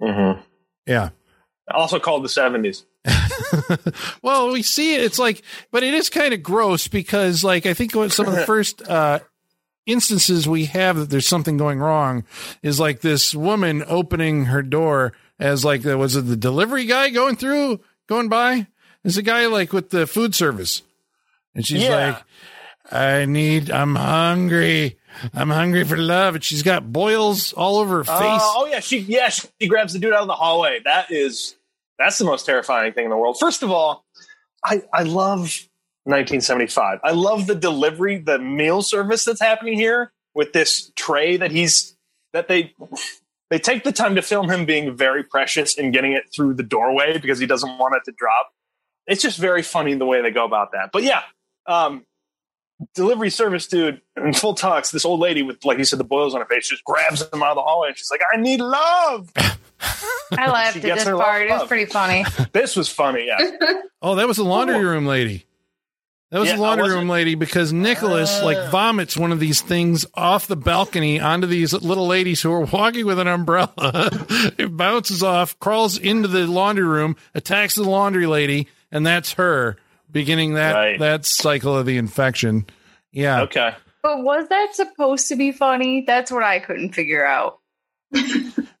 [0.00, 0.40] Mm-hmm.
[0.86, 1.10] Yeah.
[1.72, 2.84] Also called the seventies.
[4.22, 5.02] well, we see it.
[5.02, 8.42] It's like, but it is kind of gross because, like, I think some of the
[8.46, 9.20] first uh,
[9.86, 12.24] instances we have that there's something going wrong
[12.62, 17.36] is like this woman opening her door as like was it the delivery guy going
[17.36, 18.66] through, going by.
[19.02, 20.82] There's a guy like with the food service,
[21.54, 22.06] and she's Yeah.
[22.06, 22.22] like,
[22.92, 24.98] "I need, I'm hungry."
[25.32, 28.16] I'm hungry for love, and she's got boils all over her face.
[28.20, 30.80] Oh, oh yeah, she yeah she grabs the dude out of the hallway.
[30.84, 31.54] That is
[31.98, 33.36] that's the most terrifying thing in the world.
[33.38, 34.04] First of all,
[34.64, 35.68] I I love
[36.04, 37.00] 1975.
[37.02, 41.96] I love the delivery, the meal service that's happening here with this tray that he's
[42.32, 42.74] that they
[43.50, 46.62] they take the time to film him being very precious and getting it through the
[46.62, 48.50] doorway because he doesn't want it to drop.
[49.06, 50.90] It's just very funny the way they go about that.
[50.92, 51.22] But yeah,
[51.66, 52.04] um,
[52.94, 56.34] delivery service dude in full tux, this old lady with like you said the boils
[56.34, 58.60] on her face just grabs him out of the hallway and she's like, "I need
[58.60, 59.32] love."
[60.32, 61.42] I laughed She at this part.
[61.46, 62.24] It was pretty funny.
[62.52, 63.26] this was funny.
[63.26, 63.38] Yeah,
[64.02, 64.84] Oh, that was the laundry Cool.
[64.84, 65.46] room lady.
[66.30, 68.44] That was Yeah, the laundry room lady because Nicholas Ah.
[68.44, 72.62] like vomits one of these things off the balcony onto these little ladies who are
[72.64, 73.70] walking with an umbrella.
[74.58, 79.76] it bounces off, crawls into the laundry room, attacks the laundry lady, and that's her
[80.10, 80.98] beginning that Right.
[80.98, 82.66] that cycle of the infection.
[83.12, 83.42] Yeah.
[83.42, 83.74] okay.
[84.02, 86.02] But was that supposed to be funny?
[86.06, 87.60] That's what I couldn't figure out.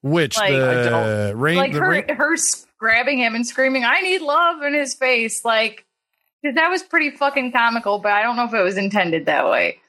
[0.04, 3.46] Which Like, I the don't- rain like the her, rain- her s- grabbing him and
[3.46, 5.44] screaming, "I need love" in his face.
[5.46, 5.86] Like
[6.44, 9.46] 'cause that was pretty fucking comical, but I don't know if it was intended that
[9.48, 9.80] way.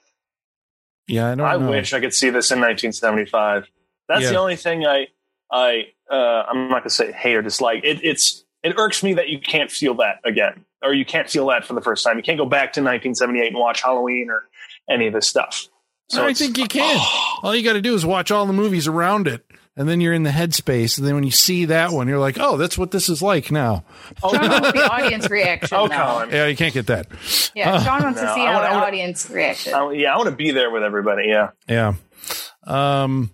[1.07, 1.69] Yeah, I don't I know.
[1.69, 3.67] wish I could see this in 1975.
[4.07, 4.29] That's Yeah.
[4.31, 5.07] the only thing I,
[5.51, 7.83] I, uh, I'm not gonna say hate or dislike.
[7.83, 11.45] It, it's it irks me that you can't feel that again, or you can't feel
[11.47, 12.17] that for the first time.
[12.17, 14.47] You can't go back to 1978 and watch Halloween or
[14.89, 15.67] any of this stuff.
[16.09, 16.99] So I think you can.
[17.43, 19.44] All you got to do is watch all the movies around it,
[19.77, 20.97] and then you're in the headspace.
[20.97, 23.51] And then when you see that one, you're like, "Oh, that's what this is like
[23.51, 23.83] now."
[24.21, 25.77] Sean wants the audience reaction.
[25.77, 26.13] Oh, now.
[26.13, 26.29] Colin.
[26.31, 27.07] Yeah, you can't get that.
[27.53, 29.73] Yeah, Sean wants No, to see I how wanna- the wanna- audience reaction.
[29.73, 31.27] I- yeah, I want to be there with everybody.
[31.27, 31.49] Yeah.
[31.67, 31.93] Yeah.
[32.65, 33.31] Um.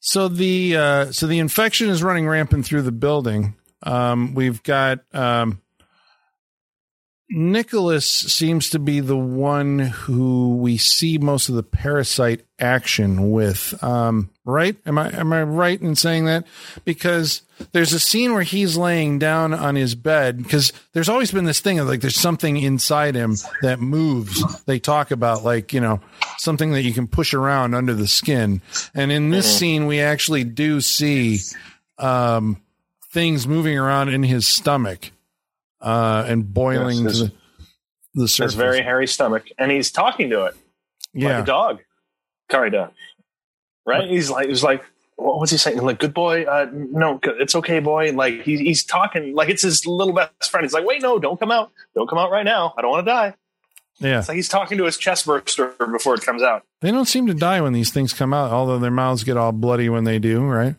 [0.00, 3.54] So the uh, so the infection is running rampant through the building.
[3.82, 4.34] Um.
[4.34, 5.60] We've got um.
[7.28, 13.82] Nicholas seems to be the one who we see most of the parasite action with.
[13.82, 14.76] Um, right?
[14.86, 16.46] Am I am I right in saying that?
[16.84, 17.42] Because
[17.72, 21.60] there's a scene where he's laying down on his bed because there's always been this
[21.60, 24.62] thing of like there's something inside him that moves.
[24.64, 26.00] They talk about like, you know,
[26.38, 28.60] something that you can push around under the skin.
[28.94, 31.38] And in this scene we actually do see
[31.98, 32.60] um
[33.12, 35.10] things moving around in his stomach
[35.80, 37.32] uh and boiling Yes, to the
[38.14, 38.54] the His surface.
[38.54, 40.56] very hairy stomach, and he's talking to it
[41.14, 41.34] yeah.
[41.34, 41.80] like a dog,
[42.48, 42.90] kind of.
[43.84, 44.08] Right?
[44.08, 44.82] He's like, he's like,
[45.16, 45.78] what was he saying?
[45.78, 46.44] Like, good boy.
[46.44, 48.12] Uh, no, it's okay, boy.
[48.12, 50.64] Like he, he's talking like it's his little best friend.
[50.64, 51.70] He's like, wait, no, don't come out.
[51.94, 52.74] Don't come out right now.
[52.76, 53.34] I don't want to die.
[53.98, 54.18] yeah.
[54.18, 56.64] It's like he's talking to his chest burster before it comes out.
[56.82, 59.52] They don't seem to die when these things come out, although their mouths get all
[59.52, 60.74] bloody when they do, right?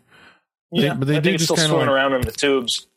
[0.72, 2.88] They- Yeah, but they do just still swimming like- around in the tubes.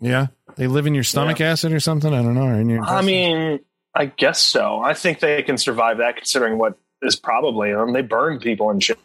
[0.00, 0.28] Yeah.
[0.56, 2.12] They live in your stomach acid or something.
[2.12, 2.46] I don't know.
[2.46, 3.60] Or in your I mean,
[3.94, 4.80] I guess so.
[4.80, 7.92] I think they can survive that, considering what is probably them.
[7.92, 8.98] They burn people and shit.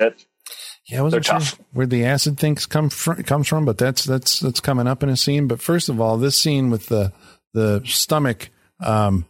[0.88, 1.60] yeah, I wasn't they're sure tough.
[1.74, 5.10] where the acid things come from, comes from, but that's that's that's coming up in
[5.10, 5.48] a scene.
[5.48, 7.12] But first of all, this scene with the
[7.54, 9.26] the stomach um,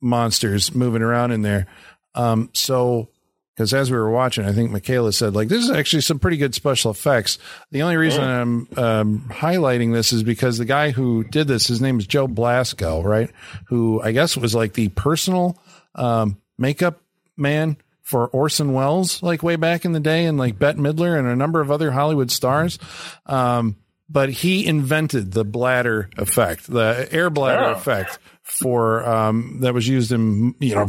[0.00, 1.66] monsters moving around in there.
[2.14, 3.08] Um, so
[3.54, 6.38] because as we were watching, I think Michaela said like this is actually some pretty
[6.38, 7.38] good special effects.
[7.70, 11.80] The only reason I'm um, highlighting this is because the guy who did this, his
[11.80, 13.30] name is Joe Blasco, right?
[13.68, 15.58] Who I guess was like the personal
[15.94, 17.02] um, makeup
[17.36, 17.76] man
[18.10, 21.36] for Orson Welles, like way back in the day, and like Bette Midler and a
[21.36, 22.78] number of other Hollywood stars.
[23.26, 23.76] Um,
[24.08, 27.72] but he invented the bladder effect, the air bladder Oh.
[27.72, 30.88] effect for um, that was used in you know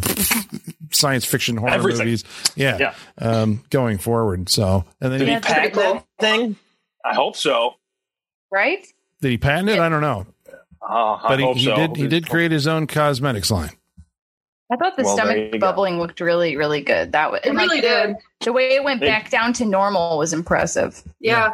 [0.91, 2.05] science fiction horror Everything.
[2.05, 2.23] movies.
[2.55, 2.93] Yeah, Yeah.
[3.19, 4.49] Um, going forward.
[4.49, 6.55] So, and then Did he, he That's patent that thing?
[7.05, 7.75] I hope so.
[8.51, 8.86] right?
[9.21, 9.79] did he patent it?
[9.79, 10.25] I don't know,
[10.81, 11.75] Oh, I but he, hope he so.
[11.75, 11.95] did.
[11.97, 13.69] He did create his own cosmetics line.
[14.71, 15.60] I thought the Well, there you stomach go.
[15.60, 17.12] bubbling looked really, really good.
[17.12, 18.15] That was It really the, did.
[18.45, 21.03] The way it went back down to normal was impressive.
[21.19, 21.53] Yeah.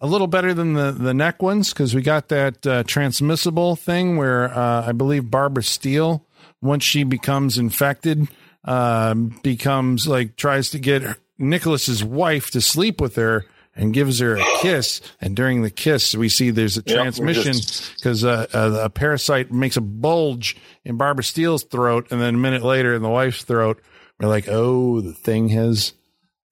[0.00, 4.16] a little better than the the neck ones because we got that uh, transmissible thing
[4.16, 6.24] where uh, I believe Barbara Steele,
[6.60, 8.26] once she becomes infected,
[8.64, 11.02] um, becomes like tries to get
[11.38, 15.00] Nicholas's wife to sleep with her and gives her a kiss.
[15.20, 18.90] And during the kiss, we see there's a Yep, transmission just- because uh, a, a
[18.90, 23.08] parasite makes a bulge in Barbara Steele's throat, and then a minute later in the
[23.08, 23.80] wife's throat.
[24.18, 25.94] We're like, oh, the thing has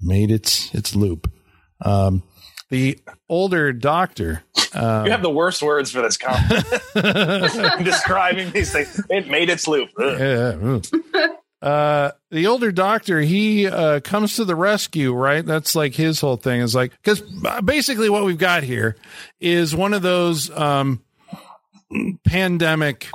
[0.01, 1.31] made its its loop.
[1.83, 2.23] Um,
[2.71, 4.43] the older doctor,
[4.75, 6.65] um, You have the worst words for this comment.
[7.85, 9.01] Describing these things.
[9.11, 9.89] It made its loop.
[9.99, 10.83] Ugh.
[11.15, 11.29] yeah,
[11.67, 15.45] uh, the older doctor, he uh, comes to the rescue, right?
[15.45, 17.23] That's like his whole thing is like because
[17.63, 18.97] basically what we've got here
[19.41, 21.03] is one of those um,
[22.25, 23.09] pandemic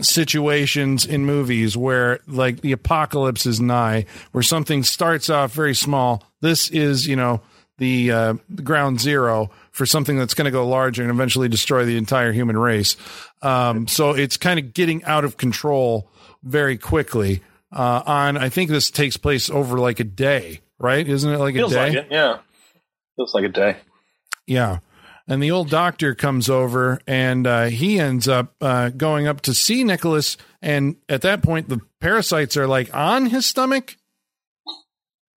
[0.00, 6.22] situations in movies where like the apocalypse is nigh, where something starts off very small.
[6.40, 7.40] This is, you know,
[7.78, 11.96] the, uh, ground zero for something that's going to go larger and eventually destroy the
[11.96, 12.96] entire human race.
[13.42, 16.10] Um, so it's kind of getting out of control
[16.42, 17.42] very quickly.
[17.70, 21.06] Uh, on I think this takes place over like a day, right?
[21.06, 21.80] Isn't it like Feels a day?
[21.88, 22.06] like it.
[22.10, 22.38] Yeah.
[23.16, 23.76] Feels like a day.
[24.46, 24.78] Yeah.
[25.26, 29.52] And the old doctor comes over and uh, he ends up uh, going up to
[29.52, 30.38] see Nicholas.
[30.62, 33.96] And at that point, the parasites are like on his stomach.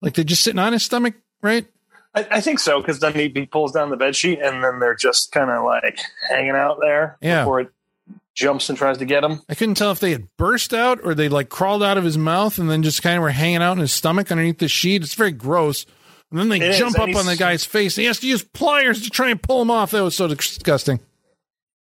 [0.00, 1.66] Like they're just sitting on his stomach, right?
[2.14, 4.80] I, I think so because then he, he pulls down the bed sheet and then
[4.80, 7.42] they're just kind of like hanging out there Yeah.
[7.42, 7.68] before it
[8.34, 9.40] jumps and tries to get him.
[9.48, 12.16] I couldn't tell if they had burst out or they like crawled out of his
[12.18, 15.02] mouth and then just kind of were hanging out in his stomach underneath the sheet.
[15.02, 15.86] It's very gross.
[16.30, 17.94] And then they It jump up on the guy's face.
[17.96, 19.90] He has to use pliers to try and pull him off.
[19.90, 21.00] That was so disgusting.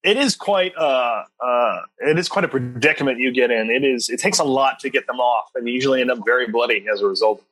[0.02, 3.70] It is quite uh uh it is quite a predicament you get in.
[3.70, 6.20] It is it takes a lot to get them off and you usually end up
[6.26, 7.44] very bloody as a result.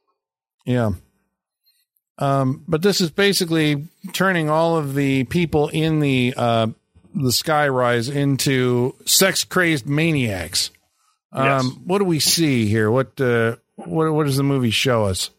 [0.66, 0.91] Yeah.
[2.20, 6.68] Um, but this is basically turning all of the people in the uh,
[7.24, 10.70] the skyrise into sex crazed maniacs.
[11.32, 11.65] Um, Yes.
[11.86, 12.89] What do we see here?
[12.89, 15.30] What uh, what what does the movie show us?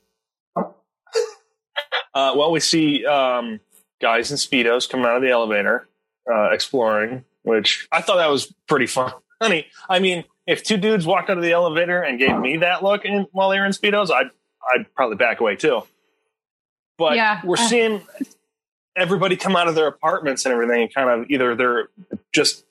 [2.15, 3.61] Uh, well, we see um,
[4.01, 5.89] guys in speedos coming out of the elevator,
[6.33, 9.13] uh, exploring, which I thought that was pretty fun.
[9.41, 12.83] Honey, I mean, if two dudes walked out of the elevator and gave me that
[12.83, 14.31] look in, while they were in speedos, I'd
[14.75, 15.83] I'd probably back away too.
[16.97, 17.41] But Yeah.
[17.45, 18.03] we're seeing
[18.99, 21.89] everybody come out of their apartments and everything, and kind of either they're
[22.33, 22.65] just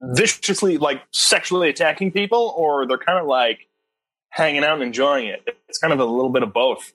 [0.00, 3.60] viciously like sexually attacking people, or they're kind of like
[4.30, 5.42] hanging out and enjoying it.
[5.68, 6.92] It's kind of a little bit of both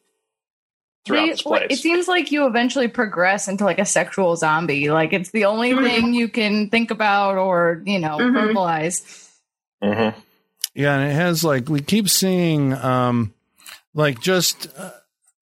[1.05, 1.67] throughout They- this place.
[1.71, 4.91] it seems like you eventually progress into like a sexual zombie.
[4.91, 5.83] Like it's the only Mhm.
[5.83, 8.35] thing you can think about or you know Mhm.
[8.53, 9.29] verbalize.
[9.83, 10.19] Mm-hmm.
[10.75, 13.33] Yeah, and it has like we keep seeing um,
[13.93, 14.67] like just.
[14.77, 14.91] Uh,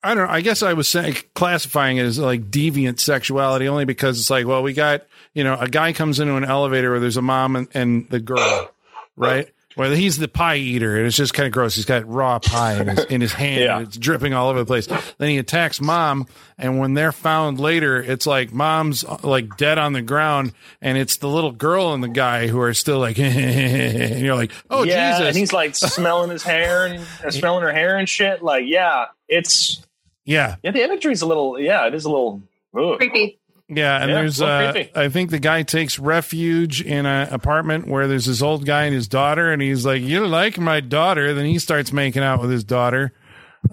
[0.02, 0.34] I don't know.
[0.34, 4.47] I guess I was saying, classifying it as like deviant sexuality only because it's like,
[4.47, 7.56] well, we got, you know, a guy comes into an elevator where there's a mom
[7.56, 8.72] and, and the girl,
[9.18, 9.50] right?
[9.76, 11.76] Where he's the pie eater and it's just kind of gross.
[11.76, 13.62] He's got raw pie in his, in his hand.
[13.62, 13.78] Yeah.
[13.78, 14.88] and It's dripping all over the place.
[14.88, 16.28] Then he attacks mom.
[16.58, 20.97] And when they're found later, it's like mom's uh, like dead on the ground and
[20.97, 24.84] it's the little girl and the guy who are still like, and you're like, oh,
[24.84, 25.28] yeah, Jesus.
[25.28, 28.41] and he's like smelling his hair and uh, smelling her hair and shit.
[28.41, 29.86] Like, yeah, it's
[30.30, 30.55] yeah.
[30.63, 30.71] yeah.
[30.71, 32.41] The imagery is a little, yeah, it is a little.
[32.77, 32.97] ugh.
[32.97, 33.39] Creepy.
[33.67, 34.91] Yeah, and Yeah, there's so uh, creepy.
[34.95, 38.95] I think the guy takes refuge in an apartment where there's this old guy and
[38.95, 42.49] his daughter, and he's like, "You like my daughter?" Then he starts making out with
[42.49, 43.13] his daughter.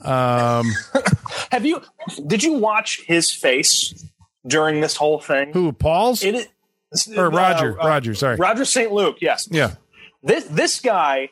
[0.02, 0.70] Um,
[1.50, 1.80] Have you?
[2.26, 4.04] Did you watch his face
[4.46, 5.52] during this whole thing?
[5.54, 5.72] who?
[5.72, 6.50] Paul's It
[6.92, 7.80] is or Roger?
[7.80, 8.36] uh, uh, Roger, sorry.
[8.36, 8.92] Roger St.
[8.92, 9.16] Luc.
[9.22, 9.76] Yes, yeah,
[10.22, 11.30] this this guy.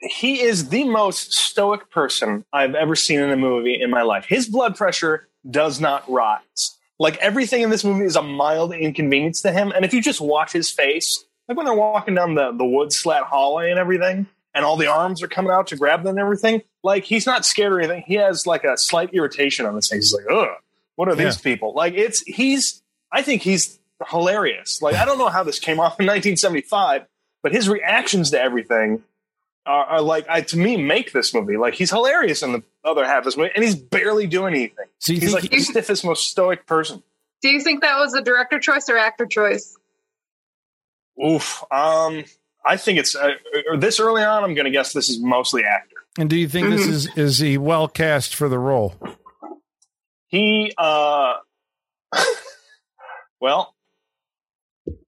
[0.00, 4.24] He is the most stoic person I've ever seen in a movie in my life.
[4.26, 6.78] His blood pressure does not rise.
[6.98, 9.72] Like everything in this movie is a mild inconvenience to him.
[9.74, 12.92] And if you just watch his face, like when they're walking down the, the wood
[12.92, 16.18] slat hallway and everything, and all the arms are coming out to grab them and
[16.18, 18.02] everything, like he's not scared or anything.
[18.06, 20.10] He has like a slight irritation on his face.
[20.10, 20.56] He's like, ugh,
[20.96, 21.72] what are these people?
[21.74, 22.82] Like it's he's
[23.12, 23.78] I think he's
[24.08, 24.82] hilarious.
[24.82, 27.06] Like I don't know how this came off in 1975,
[27.42, 29.02] but his reactions to everything
[29.66, 31.56] are, are like I, to me make this movie.
[31.56, 34.86] Like he's hilarious in the other half of this movie, and he's barely doing anything.
[34.98, 37.02] So you He's think like the stiffest, most stoic person.
[37.42, 39.76] Do you think that was a director choice or actor choice?
[41.24, 41.62] Oof.
[41.70, 42.24] Um,
[42.66, 43.30] I think it's uh,
[43.70, 44.44] or this early on.
[44.44, 45.96] I'm going to guess this is mostly actor.
[46.18, 46.92] and do you think this Mm-hmm.
[46.92, 48.94] is is he well cast for the role?
[50.28, 51.34] He, uh,
[53.40, 53.74] well,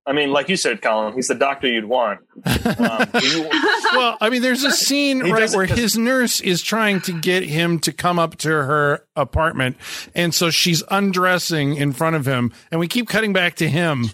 [0.05, 2.21] I mean, like you said, Colin, he's the doctor you'd want.
[2.45, 3.49] Um, you-
[3.95, 7.79] Well, I mean, there's a scene right where his nurse is trying to get him
[7.81, 9.77] to come up to her apartment,
[10.15, 14.07] and so she's undressing in front of him, and we keep cutting back to him.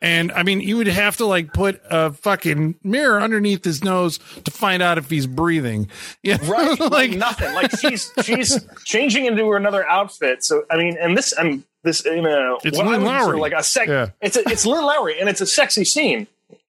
[0.00, 4.18] And I mean, you would have to like put a fucking mirror underneath his nose
[4.44, 5.88] to find out if he's breathing.
[6.22, 10.96] Yeah, right like like nothing like she's she's changing into another outfit so i mean
[11.00, 13.38] and this i'm this you know It's what Lynn Lowry.
[13.40, 14.10] like a sec Yeah.
[14.20, 16.26] it's a, it's lynn lowry and it's a sexy scene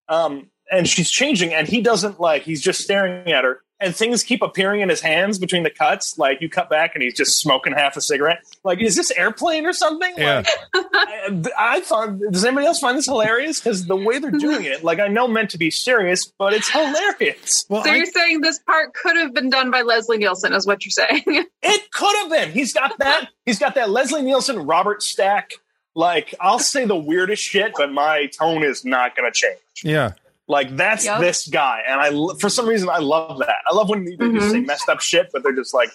[0.08, 4.24] um and she's changing and he doesn't like he's just staring at her and things
[4.24, 7.40] keep appearing in his hands between the cuts like you cut back and he's just
[7.40, 10.44] smoking half a cigarette like is this airplane or something Yeah.
[10.74, 14.64] like I, I thought does anybody else find this hilarious because the way they're doing
[14.66, 18.06] it like i know meant to be serious but it's hilarious well, So I- you're
[18.08, 21.24] saying this part could have been done by Leslie Nielsen, is what you're saying?
[21.64, 22.52] It could have been.
[22.52, 23.30] He's got that.
[23.46, 25.52] He's got that Leslie Nielsen, Robert Stack.
[25.96, 29.60] Like I'll say the weirdest shit, but my tone is not going to change.
[29.84, 30.12] yeah,
[30.48, 31.20] Like that's Yep.
[31.20, 33.56] this guy, and I for some reason I love that.
[33.70, 35.90] I love when they they just say messed up shit, but they're just like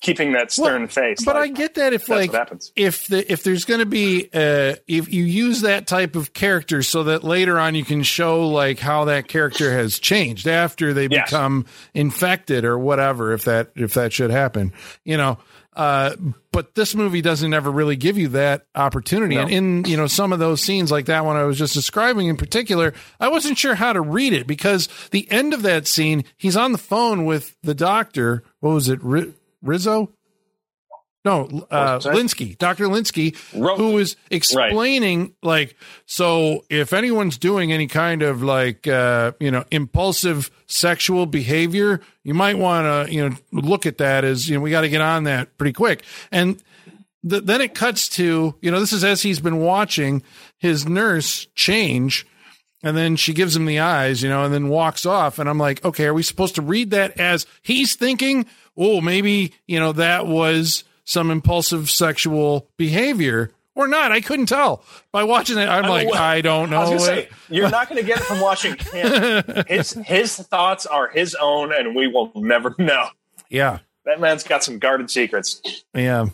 [0.00, 1.24] keeping that stern face.
[1.24, 2.72] But I get that if that's like what happens.
[2.76, 6.82] if the if there's going to be uh if you use that type of character
[6.84, 11.08] so that later on you can show like how that character has changed after they
[11.10, 11.28] Yes.
[11.28, 14.72] become infected or whatever if that if that should happen
[15.04, 15.36] you know
[15.78, 16.14] uh
[16.50, 19.36] but this movie doesn't ever really give you that opportunity.
[19.36, 19.42] No.
[19.42, 22.26] and in you know some of those scenes like that one I was just describing
[22.26, 26.24] in particular I wasn't sure how to read it because the end of that scene
[26.36, 28.42] he's on the phone with the doctor.
[28.60, 29.02] What was it?
[29.02, 30.12] Ri- Rizzo
[31.24, 31.98] no, uh.
[31.98, 32.86] Linsky, Dr.
[32.86, 39.32] Linsky, Ro- who was explaining, like, so if anyone's doing any kind of like, uh,
[39.40, 44.48] you know, impulsive sexual behavior, you might want to, you know, look at that as,
[44.48, 46.04] you know, we got to get on that pretty quick.
[46.30, 46.62] And
[47.28, 50.22] th- then it cuts to, you know, this is as he's been watching
[50.58, 52.26] his nurse change.
[52.82, 55.40] And then she gives him the eyes, you know, and then walks off.
[55.40, 58.46] And I'm like, okay, are we supposed to read that as he's thinking,
[58.76, 64.12] oh, maybe, you know, that was some impulsive sexual behavior or not?
[64.12, 65.68] I couldn't tell by watching it.
[65.68, 66.86] I'm I like, mean, I don't I know.
[66.90, 69.42] gonna say you're not going to get it from watching him.
[69.66, 73.08] his his thoughts are his own, and we will never know.
[73.48, 73.78] yeah.
[74.04, 75.60] That man's got some guarded secrets.
[75.94, 76.26] Yeah.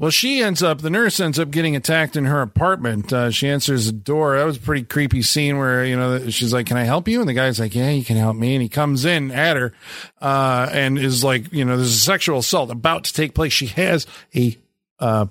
[0.00, 3.12] Well, she ends up, the nurse ends up getting attacked in her apartment.
[3.12, 4.38] Uh, she answers the door.
[4.38, 7.18] That was a pretty creepy scene where, you know, she's like, Can I help you?
[7.18, 8.54] And the guy's like, Yeah, you can help me.
[8.54, 9.72] And he comes in at her
[10.20, 13.52] uh, and is like, You know, there's a sexual assault about to take place.
[13.52, 14.56] She has a
[15.00, 15.26] uh,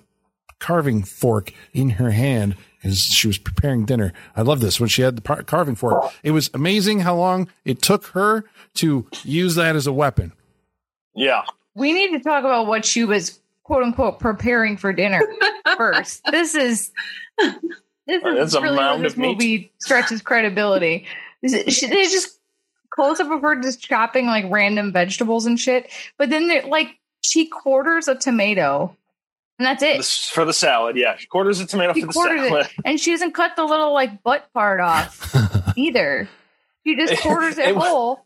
[0.59, 4.11] carving fork in her hand as she was preparing dinner.
[4.36, 6.11] I love this when she had the par- carving fork.
[6.24, 8.43] It was amazing how long it took her
[8.76, 10.34] to use that as a weapon.
[11.15, 11.43] Yeah,
[11.74, 15.22] We need to talk about what she was quote unquote preparing for dinner
[15.78, 16.24] first.
[16.32, 16.91] This is
[17.38, 17.53] this
[18.07, 19.28] It's is a really where this of meat.
[19.28, 21.05] movie stretches credibility.
[21.43, 22.39] This is- she- They just
[22.89, 26.97] close up of her just chopping like random vegetables and shit, but then they're like
[27.22, 28.95] she quarters a tomato,
[29.59, 30.05] and that's it.
[30.34, 30.95] For the salad.
[30.95, 32.65] Yeah, quarters of tomato She for the salad.
[32.68, 35.36] it, and she doesn't cut the little like butt part off
[35.76, 36.30] either.
[36.86, 38.26] She just quarters it It was- whole.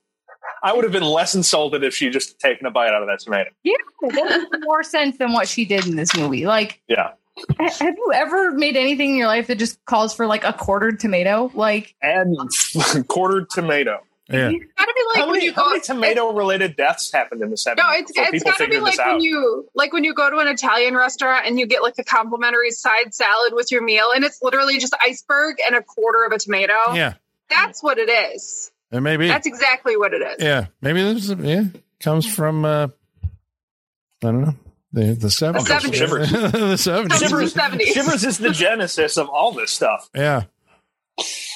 [0.64, 3.08] I would have been less insulted if she had just taken a bite out of
[3.08, 3.50] that tomato.
[3.64, 6.46] Yeah, that makes more sense than what she did in this movie.
[6.46, 7.12] Like, Yeah,
[7.58, 11.00] have you ever made anything in your life that just calls for like a quartered
[11.00, 11.52] tomato?
[11.54, 12.38] Like, and
[13.08, 14.00] quartered tomato.
[14.30, 14.50] Yeah.
[14.50, 15.70] It's gotta be like how many, you how go.
[15.72, 17.78] many tomato-related deaths happened in the 70s?
[17.78, 20.38] No, it's before it's people gotta be like when you like when you go to
[20.38, 24.24] an Italian restaurant and you get like a complimentary side salad with your meal, and
[24.24, 26.94] it's literally just iceberg and a quarter of a tomato.
[26.94, 27.16] Yeah.
[27.50, 28.71] That's what it is.
[28.92, 29.28] And maybe.
[29.28, 30.36] That's exactly what it is.
[30.40, 31.64] Yeah, maybe this is, yeah
[32.02, 32.88] comes from uh
[34.24, 34.56] I don't know
[34.92, 35.68] the the seventies.
[35.68, 35.94] The 70s.
[35.94, 36.32] Shivers.
[36.32, 37.20] the seventies.
[37.20, 37.54] Shivers.
[37.54, 37.94] Shivers, 70s.
[37.94, 40.10] Shivers is the genesis of all this stuff.
[40.14, 40.44] Yeah.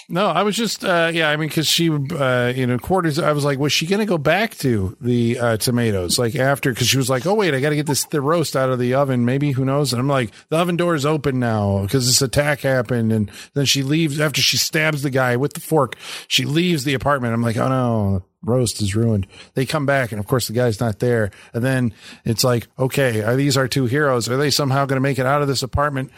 [0.07, 3.31] No, I was just uh yeah, I mean cuz she uh you know quarters I
[3.31, 6.87] was like was she going to go back to the uh tomatoes like after cuz
[6.87, 8.93] she was like oh wait, I got to get this the roast out of the
[8.93, 9.93] oven, maybe who knows.
[9.93, 13.65] And I'm like the oven door is open now cuz this attack happened and then
[13.65, 15.95] she leaves after she stabs the guy with the fork.
[16.27, 17.33] She leaves the apartment.
[17.33, 20.79] I'm like, "Oh no, roast is ruined." They come back and of course the guy's
[20.79, 21.31] not there.
[21.51, 21.93] And then
[22.23, 24.29] it's like, "Okay, are these our two heroes?
[24.29, 26.11] Are they somehow going to make it out of this apartment?"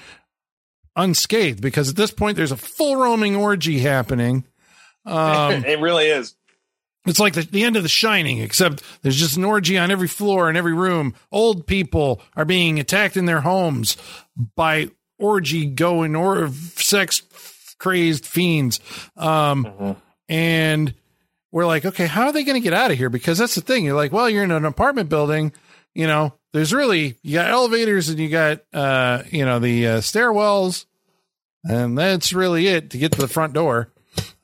[0.98, 4.44] Unscathed because at this point there's a full roaming orgy happening.
[5.06, 6.36] Um, it really is.
[7.06, 10.10] it's like the, the end of The Shining, except there's just an orgy on every
[10.10, 11.14] floor in every room.
[11.32, 13.96] Old people are being attacked in their homes
[14.56, 14.90] by
[15.20, 17.22] orgy going or sex
[17.80, 18.80] crazed fiends.
[19.16, 19.96] Um,
[20.28, 20.94] and
[21.52, 23.10] we're like, okay, how are they going to get out of here?
[23.10, 23.86] Because that's the thing.
[23.86, 25.54] You're like, well, you're in an apartment building,
[25.94, 29.98] you know, there's really, you got elevators and you got, uh, you know, the uh,
[30.00, 30.86] stairwells
[31.64, 33.90] and that's really it to get to the front door.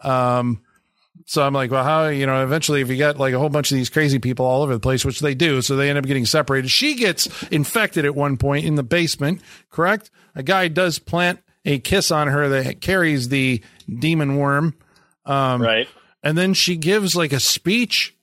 [0.02, 0.62] Um,
[1.26, 3.72] so I'm like, well, how, you know, eventually if you got like a whole bunch
[3.72, 6.06] of these crazy people all over the place, which they do, so they end up
[6.06, 6.70] getting separated.
[6.70, 10.12] She gets infected at one point in the basement, correct?
[10.36, 13.62] A guy does plant a kiss on her that carries the
[14.00, 14.76] demon worm.
[15.26, 15.88] Um, Right.
[16.22, 18.14] and then she gives like a speech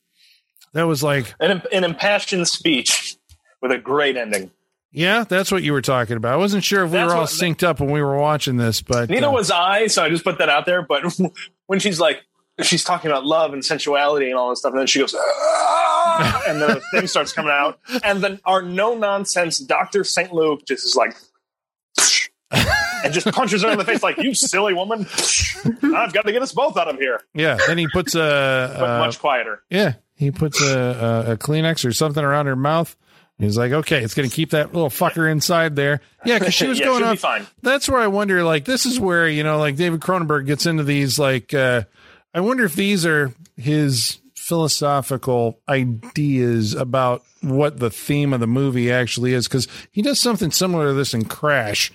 [0.74, 3.16] that was like, An, an impassioned speech
[3.60, 4.50] with a great ending.
[4.92, 6.32] yeah, that's what you were talking about.
[6.32, 8.56] I wasn't sure if we That's were all what- synced up when we were watching
[8.56, 10.82] this, but Neither uh, was I, so I just put that out there.
[10.82, 11.04] But
[11.66, 12.22] when she's like,
[12.62, 16.42] she's talking about love and sensuality and all this stuff, and then she goes, "Ah,"
[16.48, 20.84] and the thing starts coming out, and then our no nonsense Doctor Saint Luc just
[20.84, 21.14] is like,
[23.04, 25.06] and just punches her in the face like, "You silly woman!
[25.94, 27.56] I've got to get us both out of here." yeah.
[27.66, 29.62] Then he puts a, But uh, much quieter.
[29.70, 32.96] Yeah, he puts a, a, a Kleenex or something around her mouth.
[33.40, 36.00] He's like, okay, it's going to keep that little fucker inside there.
[36.24, 37.18] Yeah, because she was Yeah, going she'll be up.
[37.18, 37.46] fine.
[37.62, 38.44] That's where I wonder.
[38.44, 41.18] Like, this is where you know, like David Cronenberg gets into these.
[41.18, 41.82] Like, uh,
[42.34, 48.92] I wonder if these are his philosophical ideas about what the theme of the movie
[48.92, 51.90] actually is because he does something similar to this in Crash.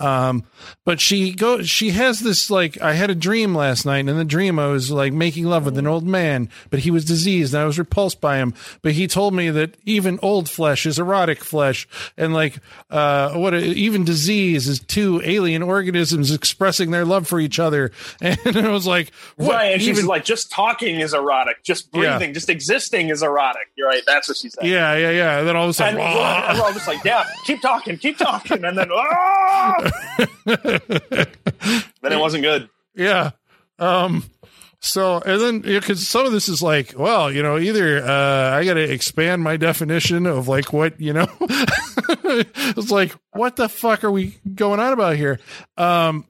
[0.00, 0.44] Um,
[0.84, 4.16] but she goes, she has this like, I had a dream last night, and in
[4.16, 7.52] the dream I was like making love with an old man, but he was diseased
[7.54, 8.54] and I was repulsed by him.
[8.82, 11.86] But he told me that even old flesh is erotic flesh,
[12.16, 12.58] and like,
[12.90, 17.92] uh, what even disease is two alien organisms expressing their love for each other.
[18.20, 19.50] And I was like, what?
[19.54, 22.16] Right, and she's Even- like, just talking is erotic, just Yeah.
[22.16, 23.68] breathing, just existing is erotic.
[23.76, 24.02] You're right.
[24.06, 24.66] That's what she said.
[24.66, 25.38] yeah, yeah, yeah.
[25.38, 27.98] And then all of a sudden, And, and we're all just like, yeah, keep talking,
[27.98, 29.89] keep talking, and then, ah!
[30.44, 32.68] then it wasn't good.
[32.94, 33.30] Yeah.
[33.78, 34.24] Um
[34.80, 38.64] so and then because some of this is like, well, you know, either uh I
[38.64, 44.10] gotta expand my definition of like what, you know it's like, what the fuck are
[44.10, 45.38] we going on about here?
[45.76, 46.26] Um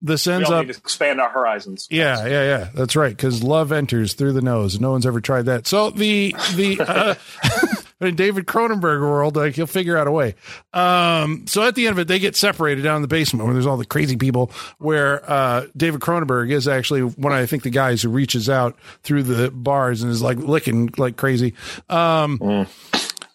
[0.00, 1.88] this ends up to expand our horizons.
[1.90, 2.68] yeah, yeah, yeah.
[2.72, 3.14] That's right.
[3.14, 4.78] Because love enters through the nose.
[4.78, 5.66] No one's ever tried that.
[5.66, 7.14] So the the uh,
[8.00, 10.34] in David Cronenberg world, like he'll figure out a way.
[10.72, 13.54] Um, so at the end of it, they get separated down in the basement where
[13.54, 14.50] there's all the crazy people.
[14.78, 18.78] Where uh, David Cronenberg is actually one, of, I think, the guys who reaches out
[19.02, 21.54] through the bars and is like licking like crazy.
[21.88, 22.66] Um,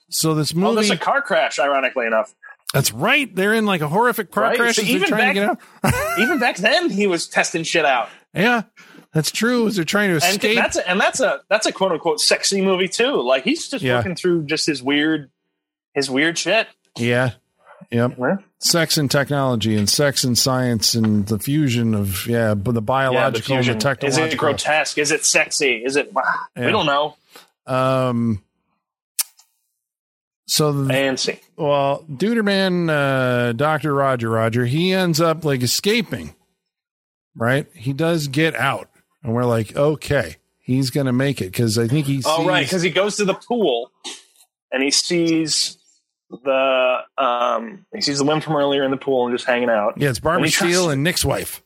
[0.09, 2.33] So this Oh, movie, there's a car crash, ironically enough.
[2.73, 3.33] that's right.
[3.35, 4.57] They're in like a horrific car Right.
[4.59, 4.75] crash.
[4.75, 5.47] So even trying to get
[5.81, 6.19] back- out.
[6.19, 8.09] Even back then, he was testing shit out.
[8.35, 8.63] Yeah,
[9.13, 9.67] that's true.
[9.67, 10.55] As they're trying to And escape.
[10.55, 13.21] that's a, and that's a that's a quote unquote sexy movie too.
[13.21, 13.97] Like he's just Yeah.
[13.97, 15.29] working through just his weird
[15.93, 16.67] his weird shit.
[16.97, 17.31] Yeah.
[17.91, 18.17] Yep.
[18.17, 18.35] Yeah.
[18.59, 22.73] Sex and technology and sex and science and the fusion of yeah, but the Yeah,
[22.73, 24.25] the biological and the technological.
[24.27, 24.97] Is it grotesque?
[24.97, 25.83] Is it sexy?
[25.85, 26.11] Is it?
[26.55, 26.65] Yeah.
[26.65, 27.15] We don't know.
[27.67, 28.41] um
[30.45, 33.93] so the, And well, Duderman, uh, Dr.
[33.93, 36.35] Roger Roger, he ends up like escaping.
[37.35, 37.67] Right?
[37.73, 38.89] He does get out.
[39.23, 42.81] And we're like, okay, he's gonna make it because I think he's Oh right, because
[42.81, 43.91] he goes to the pool
[44.71, 45.77] and he sees
[46.29, 49.93] the um he sees the women from earlier in the pool and just hanging out.
[49.97, 51.63] Yeah, it's Barbara and Steele and Nick's wife.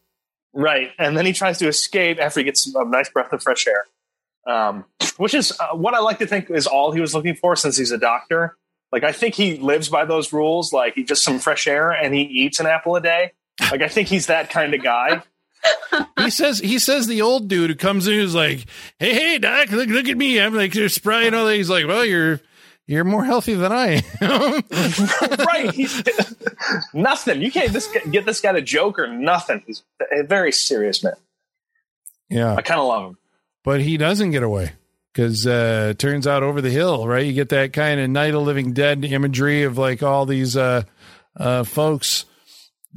[0.53, 3.67] Right, and then he tries to escape after he gets a nice breath of fresh
[3.67, 3.85] air,
[4.47, 4.85] um,
[5.17, 7.77] which is uh, what I like to think is all he was looking for since
[7.77, 8.57] he's a doctor.
[8.91, 10.73] Like I think he lives by those rules.
[10.73, 13.33] Like he just some fresh air and he eats an apple a day.
[13.71, 15.23] Like I think he's that kind of guy.
[16.19, 18.65] He says he says the old dude who comes in who's like,
[18.99, 20.39] "Hey, hey, doc, look, look at me.
[20.39, 22.41] I'm like you're spry and all that." He's like, "Well, you're
[22.85, 24.63] you're more healthy than I am."
[25.45, 26.03] right, he's
[26.93, 27.41] nothing.
[27.41, 29.63] You can't this, get this guy to joke or nothing.
[29.65, 31.13] He's a very serious man.
[32.29, 33.17] yeah, I kind of love him.
[33.63, 34.73] but he doesn't get away
[35.13, 37.25] because uh, it turns out over the hill, right?
[37.25, 40.83] You get that kind of Night of Living Dead imagery of like all these uh,
[41.35, 42.25] uh, folks.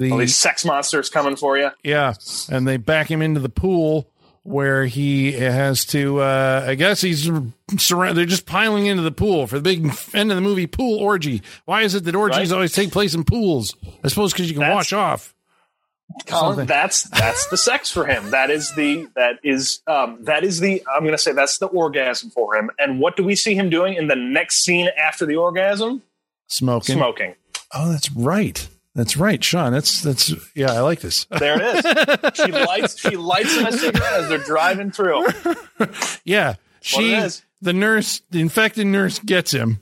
[0.00, 1.70] The All these sex monsters coming for you.
[1.84, 2.14] Yeah,
[2.50, 4.10] and they back him into the pool
[4.42, 6.20] where he has to.
[6.20, 7.30] Uh, I guess he's
[7.76, 8.16] surrounded.
[8.16, 9.84] They're just piling into the pool for the big
[10.14, 11.42] end of the movie pool orgy.
[11.66, 12.52] Why is it that orgies Right.
[12.56, 13.76] always take place in pools?
[14.02, 15.34] I suppose because you can That's- wash off.
[16.26, 16.66] Colin, Something.
[16.66, 18.30] that's that's the sex for him.
[18.30, 21.66] That is the that is um, that is the I'm going to say that's the
[21.68, 22.68] orgasm for him.
[22.80, 26.02] And what do we see him doing in the next scene after the orgasm?
[26.48, 26.96] Smoking.
[26.96, 27.34] Smoking.
[27.72, 28.66] Oh, that's right.
[29.00, 29.72] That's right, Sean.
[29.72, 30.72] That's that's yeah.
[30.72, 31.24] I like this.
[31.24, 32.34] There it is.
[32.36, 35.26] she lights she lights him a cigarette as they're driving through.
[36.24, 37.16] Yeah, she
[37.62, 39.78] the nurse, the infected nurse gets him,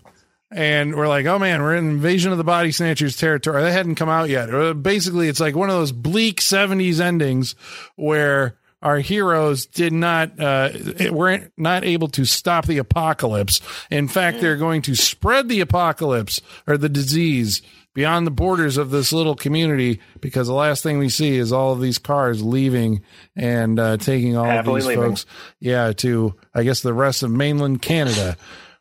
[0.53, 3.61] and we're like, oh man, we're in invasion of the body snatchers territory.
[3.63, 4.55] That hadn't come out yet.
[4.55, 7.57] Uh, Basically, it's like one of those bleak '70s endings
[7.97, 10.71] where our heroes did not uh
[11.11, 13.61] were not able to stop the apocalypse.
[13.91, 17.61] In fact, they're going to spread the apocalypse or the disease
[17.99, 21.73] beyond the borders of this little community because the last thing we see is all
[21.73, 23.03] of these cars leaving
[23.35, 25.11] and uh, taking all Happily of these leaving.
[25.11, 25.27] folks
[25.59, 28.37] yeah to i guess the rest of mainland canada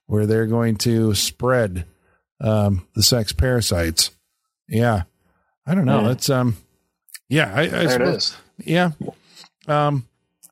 [0.05, 1.85] where they're going to spread
[2.41, 4.11] um, the sex parasites
[4.69, 5.01] yeah
[5.65, 6.11] i don't know Yeah.
[6.11, 6.55] it's um
[7.27, 8.37] yeah i, I There suppose is.
[8.67, 8.91] yeah
[9.67, 10.05] um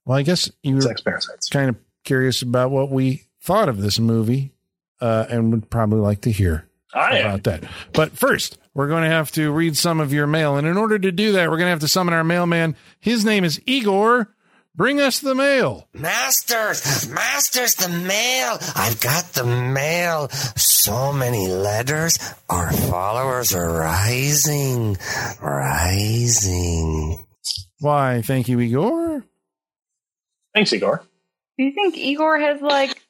[0.05, 1.49] well i guess you were Sex parasites.
[1.49, 4.53] kind of curious about what we thought of this movie
[5.01, 6.64] uh, and would probably like to hear
[6.95, 7.25] I am.
[7.25, 7.63] about that.
[7.93, 10.55] But first, we're going to have to read some of your mail.
[10.57, 12.75] And in order to do that, we're going to have to summon our mailman.
[12.99, 14.33] His name is Igor.
[14.75, 15.87] Bring us the mail.
[15.93, 18.57] Masters, masters, the mail.
[18.75, 20.27] I've got the mail.
[20.57, 22.19] So many letters.
[22.49, 24.97] Our followers are rising,
[25.41, 27.25] rising.
[27.79, 29.23] Why, thank you, Igor.
[30.53, 31.03] Thanks, Igor.
[31.57, 33.01] Do you think Igor has like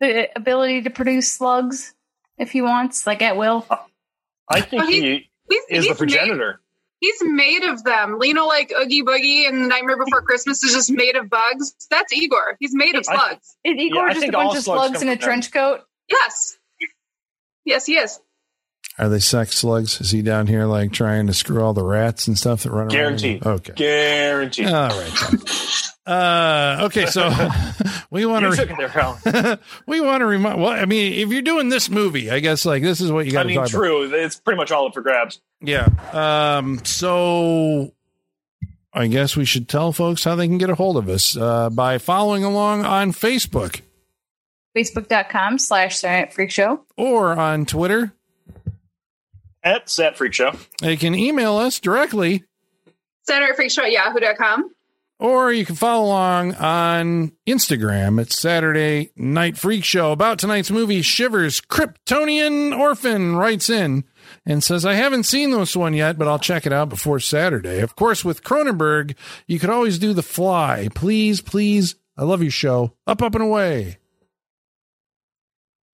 [0.00, 1.94] the ability to produce slugs
[2.38, 3.66] if he wants, like at will?
[3.68, 3.76] Uh,
[4.48, 6.60] I think Oh, he- he He's, is the he's made, progenitor.
[7.00, 8.18] He's made of them.
[8.22, 11.74] You know, like Oogie Boogie and Nightmare Before Christmas is just made of bugs.
[11.90, 12.56] That's Igor.
[12.60, 13.56] He's made of I- slugs.
[13.64, 15.80] Is Igor I just a bunch of slugs slugs in a trench coat?
[16.10, 16.56] Yes.
[17.66, 18.20] Yes, he is.
[18.98, 20.00] Are they sex slugs?
[20.00, 22.82] Is he down here like trying to screw all the rats and stuff that run
[22.82, 22.88] around?
[22.90, 23.44] Guaranteed.
[23.44, 23.72] Okay.
[23.74, 24.68] Guaranteed.
[24.68, 25.40] All right.
[26.06, 26.80] Tom.
[26.80, 27.28] Uh, okay, so
[28.10, 29.58] we want to took it there, Colin.
[29.86, 30.60] we want to remind.
[30.60, 33.32] Well, I mean, if you're doing this movie, I guess like this is what you
[33.32, 33.78] got I mean, talk about.
[33.78, 34.14] true.
[34.14, 35.40] It's pretty much all up for grabs.
[35.60, 35.88] Yeah.
[36.12, 36.84] Um.
[36.84, 37.92] So
[38.92, 41.70] I guess we should tell folks how they can get a hold of us uh,
[41.70, 43.80] by following along on Facebook
[44.76, 46.84] Facebook.com slash Silent Freak Show.
[46.96, 48.12] or on Twitter.
[49.62, 50.52] At Sat Freak Show.
[50.82, 52.44] They can email us directly,
[53.22, 54.73] Saturday Freak Show at yahoo.com.
[55.24, 58.20] or you can follow along on Instagram.
[58.20, 60.12] It's Saturday Night Freak Show.
[60.12, 61.62] About tonight's movie, Shivers.
[61.62, 64.04] Kryptonian Orphan writes in
[64.44, 67.80] and says, I haven't seen this one yet, but I'll check it out before Saturday.
[67.80, 69.16] Of course, with Cronenberg,
[69.46, 70.90] you could always do The Fly.
[70.94, 72.92] Please, please, I love your show.
[73.06, 73.96] Up, up, and away.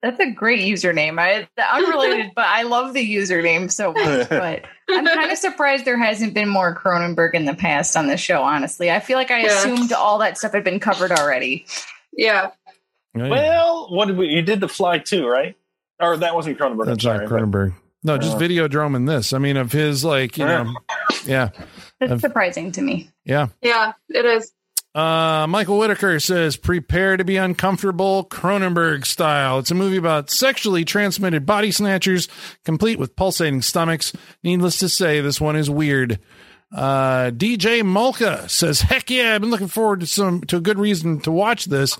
[0.02, 1.18] That's a great username.
[1.20, 1.46] I
[1.76, 4.28] unrelated, but I love the username so much.
[4.30, 8.16] But I'm kind of surprised there hasn't been more Cronenberg in the past on the
[8.16, 8.42] show.
[8.42, 9.48] Honestly, I feel like I Yeah.
[9.58, 11.66] assumed all that stuff had been covered already.
[12.12, 12.50] Yeah.
[13.14, 14.28] Well, what did we?
[14.28, 15.56] You did the fly too, right?
[16.00, 16.86] Or that wasn't Cronenberg.
[16.86, 17.74] That's sorry, not but- Cronenberg.
[18.02, 18.40] No, just Uh.
[18.40, 19.34] Videodrome in this.
[19.34, 20.72] I mean, of his, like, you know,
[21.26, 21.50] yeah,
[21.98, 23.10] That's I've- surprising to me.
[23.24, 23.48] yeah.
[23.60, 24.52] Yeah, it is.
[24.92, 29.60] Uh, Michael Whitaker says, prepare to be uncomfortable Cronenberg style.
[29.60, 32.28] It's a movie about sexually transmitted body snatchers,
[32.64, 34.12] complete with pulsating stomachs.
[34.42, 36.18] Needless to say, this one is weird.
[36.74, 40.78] Uh, DJ Mulka says, heck yeah, I've been looking forward to some, to a good
[40.78, 41.96] reason to watch this.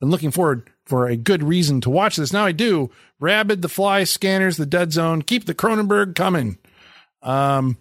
[0.00, 2.32] Been looking forward for a good reason to watch this.
[2.32, 2.90] Now I do.
[3.20, 5.22] Rabid, The Fly, Scanners, The Dead Zone.
[5.22, 6.58] Keep the Cronenberg coming.
[7.22, 7.76] Um,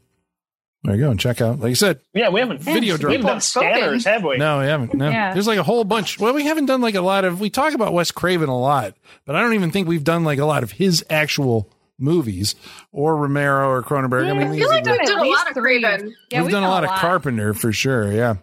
[0.83, 1.11] there you go.
[1.11, 3.73] And check out, like you said, Yeah, we haven't Video we haven't done Spoken.
[3.73, 4.37] scanners, have we?
[4.37, 4.93] no, we haven't.
[4.93, 5.33] No, Yeah.
[5.33, 6.19] there's like a whole bunch.
[6.19, 7.39] Well, we haven't done like a lot of.
[7.39, 10.39] We talk about Wes Craven a lot, but I don't even think we've done like
[10.39, 11.69] a lot of his actual
[11.99, 12.55] movies
[12.91, 14.27] or Romero or Cronenberg.
[14.27, 15.53] I mean, I feel like we've At done a lot of.
[15.55, 16.15] Craven.
[16.31, 18.11] Yeah, we've, done a lot, of Carpenter for sure.
[18.11, 18.37] Yeah,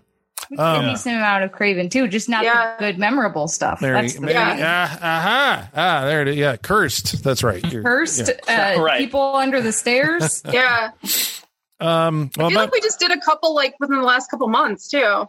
[0.49, 2.77] We've Um, done a decent amount of Craven too, just not Yeah.
[2.79, 3.81] the good memorable stuff.
[3.81, 3.95] there.
[3.95, 4.55] That's you- the Yeah.
[4.55, 4.65] thing.
[4.65, 6.37] ah, aha, ah, there it is.
[6.37, 7.25] Yeah, cursed.
[7.25, 7.65] That's right.
[7.73, 8.75] You're- Cursed yeah.
[8.79, 8.99] uh, Right.
[9.01, 10.41] people under the stairs.
[10.51, 10.91] Yeah.
[11.81, 14.49] Um, I feel about, like we just did a couple like within the last couple
[14.49, 15.29] months too.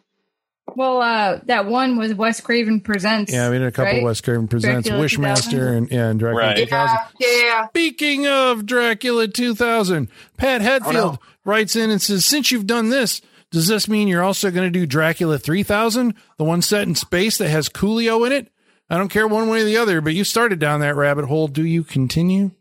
[0.76, 3.32] well, uh, that one was Wes Craven presents.
[3.32, 4.04] yeah, we did a couple right?
[4.04, 6.58] Wes Craven presents Dracula Wishmaster and yeah, and Dracula Right.
[6.58, 6.98] 2000.
[7.20, 7.68] Yeah, yeah, yeah.
[7.68, 11.20] Speaking of Dracula 2000, Pat Hedfield Oh, no.
[11.46, 13.22] writes in and says, Since you've done this,
[13.52, 17.38] does this mean you're also going to do Dracula 3000, the one set in space
[17.40, 18.52] that has Coolio in it?
[18.92, 21.48] I don't care one way or the other, but you started down that rabbit hole.
[21.48, 22.52] Do you continue?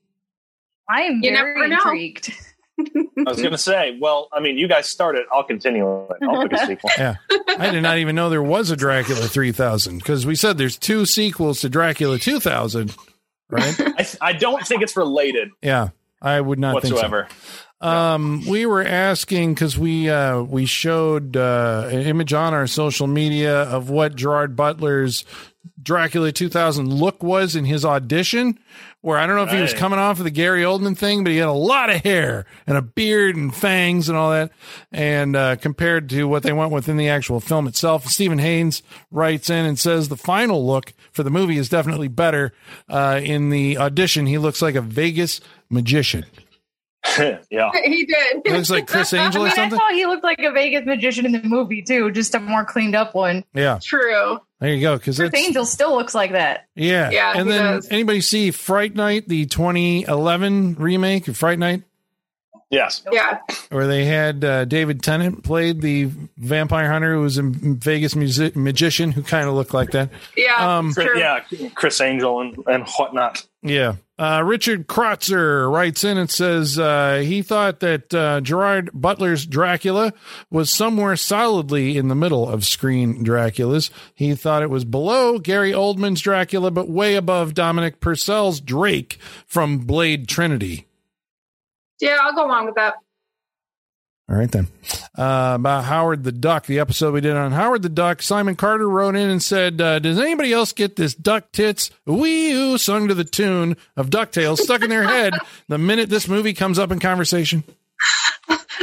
[0.90, 1.76] I am You very never know.
[1.76, 2.32] intrigued.
[2.78, 5.24] I was going to say, well, I mean, you guys started.
[5.32, 6.16] I'll continue it.
[6.22, 6.90] I'll put a sequel.
[6.96, 7.16] Yeah.
[7.58, 11.04] I did not even know there was a Dracula 3000 because we said there's two
[11.06, 12.94] sequels to Dracula 2000,
[13.50, 13.74] right?
[13.80, 15.88] I, I don't think it's related Yeah.
[16.20, 16.94] I would not think so.
[16.94, 17.28] whatsoever.
[17.80, 23.06] Um, we were asking because we uh, we showed uh, an image on our social
[23.06, 25.24] media of what Gerard Butler's
[25.80, 28.58] Dracula 2000 look was in his audition.
[29.00, 31.30] Where I don't know if he was coming off of the Gary Oldman thing, but
[31.30, 34.50] he had a lot of hair and a beard and fangs and all that.
[34.90, 38.82] And uh, compared to what they went with in the actual film itself, Stephen Haynes
[39.12, 42.52] writes in and says the final look for the movie is definitely better.
[42.88, 45.40] Uh, in the audition, he looks like a Vegas
[45.70, 46.24] magician.
[47.18, 47.70] yeah.
[47.84, 48.42] He did.
[48.44, 49.78] He looks like Chris Angel I or mean, I something.
[49.78, 52.96] thought he looked like a Vegas magician in the movie too, just a more cleaned
[52.96, 53.44] up one.
[53.54, 54.40] Yeah, True.
[54.60, 54.96] There you go.
[54.96, 56.66] Because Criss Angel still looks like that.
[56.74, 57.88] yeah, Yeah, And then does.
[57.90, 61.82] anybody see Fright Night, the 2011 remake of Fright Night,
[62.70, 63.02] Yes.
[63.10, 63.38] Yeah.
[63.70, 68.56] where they had uh, David Tennant played the vampire hunter who was a Vegas music-
[68.56, 70.10] magician who kind of looked like that.
[70.36, 70.78] Yeah.
[70.78, 71.18] Um, it's true.
[71.18, 71.40] Yeah.
[71.74, 73.46] Criss Angel and, and whatnot.
[73.62, 73.94] Yeah.
[74.18, 80.12] Uh, Richard Krotzer writes in and says uh, he thought that uh, Gerard Butler's Dracula
[80.50, 83.90] was somewhere solidly in the middle of screen Draculas.
[84.14, 89.78] He thought it was below Gary Oldman's Dracula, but way above Dominic Purcell's Drake from
[89.78, 90.88] Blade Trinity.
[92.00, 92.94] Yeah, I'll go along with that.
[94.30, 94.68] All right, then.
[95.16, 98.86] Uh, about Howard the Duck, the episode we did on Howard the Duck, Simon Carter
[98.88, 103.08] wrote in and said, uh, Does anybody else get this duck tits wee oo sung
[103.08, 105.32] to the tune of DuckTales stuck in their head
[105.68, 107.64] the minute this movie comes up in conversation?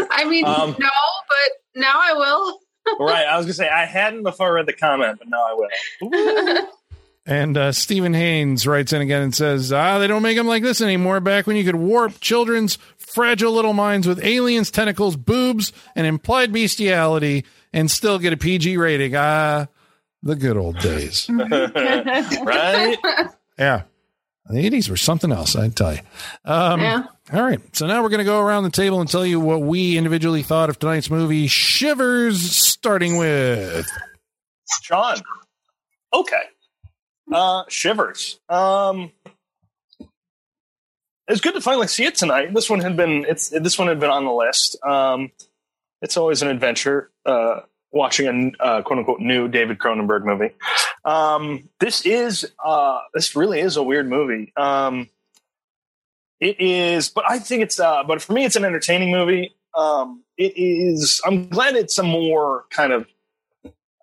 [0.09, 2.59] I mean, Um, no, but now I will.
[3.05, 3.25] right.
[3.27, 5.53] I was going to say, I hadn't before I read the comment, but now I
[5.53, 6.67] will.
[7.27, 10.61] And uh, Stephen Haynes writes in again and says, "Ah, they don't make them like
[10.61, 11.19] this anymore.
[11.19, 12.77] Back when you could warp children's
[13.15, 18.75] fragile little minds with aliens, tentacles, boobs, and implied bestiality, and still get a PG
[18.77, 19.15] rating.
[19.15, 19.67] Ah,
[20.21, 21.29] the good old days.
[21.29, 22.97] right?
[23.57, 23.83] yeah,
[24.49, 25.55] the '80s were something else.
[25.55, 25.99] I tell you.
[26.43, 27.03] Um, Yeah.
[27.33, 29.61] All right, so now we're going to go around the table and tell you what
[29.61, 32.39] we individually thought of tonight's movie, Shivers.
[32.39, 33.87] Starting with
[34.83, 35.17] John.
[36.13, 36.43] Okay.
[37.33, 38.39] Uh Shivers.
[38.49, 39.11] Um
[41.27, 42.53] It's good to finally see it tonight.
[42.53, 44.77] This one had been it's this one had been on the list.
[44.83, 45.31] Um
[46.01, 47.61] it's always an adventure uh
[47.91, 50.53] watching a uh, quote unquote new David Cronenberg movie.
[51.03, 54.53] Um this is uh this really is a weird movie.
[54.55, 55.09] Um
[56.39, 59.55] it is but I think it's uh but for me it's an entertaining movie.
[59.73, 63.07] Um it is I'm glad it's a more kind of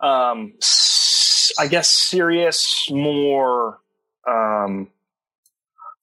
[0.02, 0.54] um,
[1.58, 3.78] I guess serious, more,
[4.28, 4.88] um,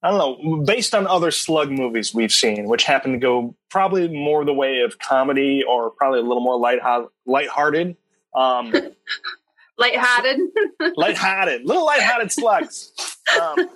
[0.02, 4.08] I don't know, based on other slug movies we've seen, which happen to go probably
[4.08, 6.80] more the way of comedy or probably a little more light
[7.26, 7.98] lighthearted.
[8.34, 8.74] Um,
[9.78, 10.40] Lighthearted.
[10.98, 12.92] lighthearted, little lighthearted slugs.
[13.42, 13.70] Um,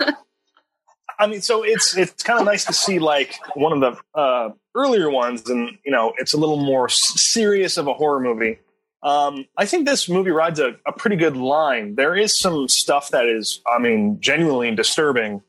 [1.17, 4.49] I mean, so it's it's kind of nice to see like one of the uh,
[4.75, 8.59] earlier ones, and you know, it's a little more serious of a horror movie.
[9.01, 11.95] Um, I think this movie rides a, a pretty good line.
[11.95, 15.41] There is some stuff that is, I mean, genuinely disturbing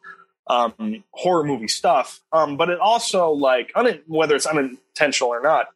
[0.46, 5.68] um, horror movie stuff, um, but it also like un- whether it's unintentional or not,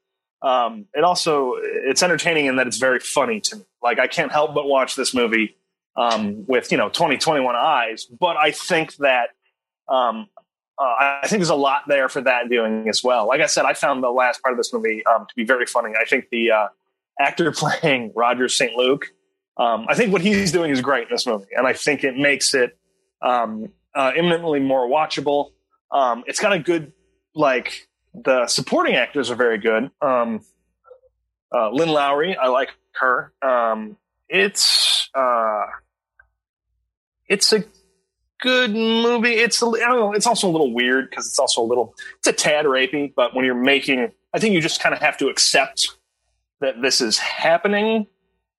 [0.42, 3.64] um, it also it's entertaining in that it's very funny to me.
[3.82, 5.56] Like I can't help but watch this movie
[5.96, 9.30] um, with you know 2021 eyes, but I think that
[9.88, 10.28] um,
[10.78, 13.26] uh, I think there's a lot there for that viewing as well.
[13.26, 15.66] Like I said, I found the last part of this movie um, to be very
[15.66, 15.92] funny.
[16.00, 16.68] I think the uh,
[17.18, 18.74] actor playing Roger St.
[18.74, 19.06] Luc,
[19.56, 22.16] um, I think what he's doing is great in this movie, and I think it
[22.16, 22.78] makes it
[23.22, 25.52] um, uh, eminently more watchable.
[25.90, 26.92] Um, it's got a good
[27.34, 29.90] like the supporting actors are very good.
[30.00, 30.40] Um,
[31.54, 32.70] uh, Lynn Lowry, I like
[33.00, 33.32] her.
[33.42, 33.96] Um,
[34.28, 35.66] it's uh,
[37.26, 37.64] it's a
[38.40, 39.34] good movie.
[39.34, 40.12] It's a, I don't know.
[40.12, 41.94] It's also a little weird because it's also a little.
[42.18, 45.16] It's a tad rapey, but when you're making, I think you just kind of have
[45.18, 45.88] to accept
[46.60, 48.06] that this is happening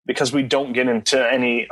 [0.05, 1.67] because we don't get into any.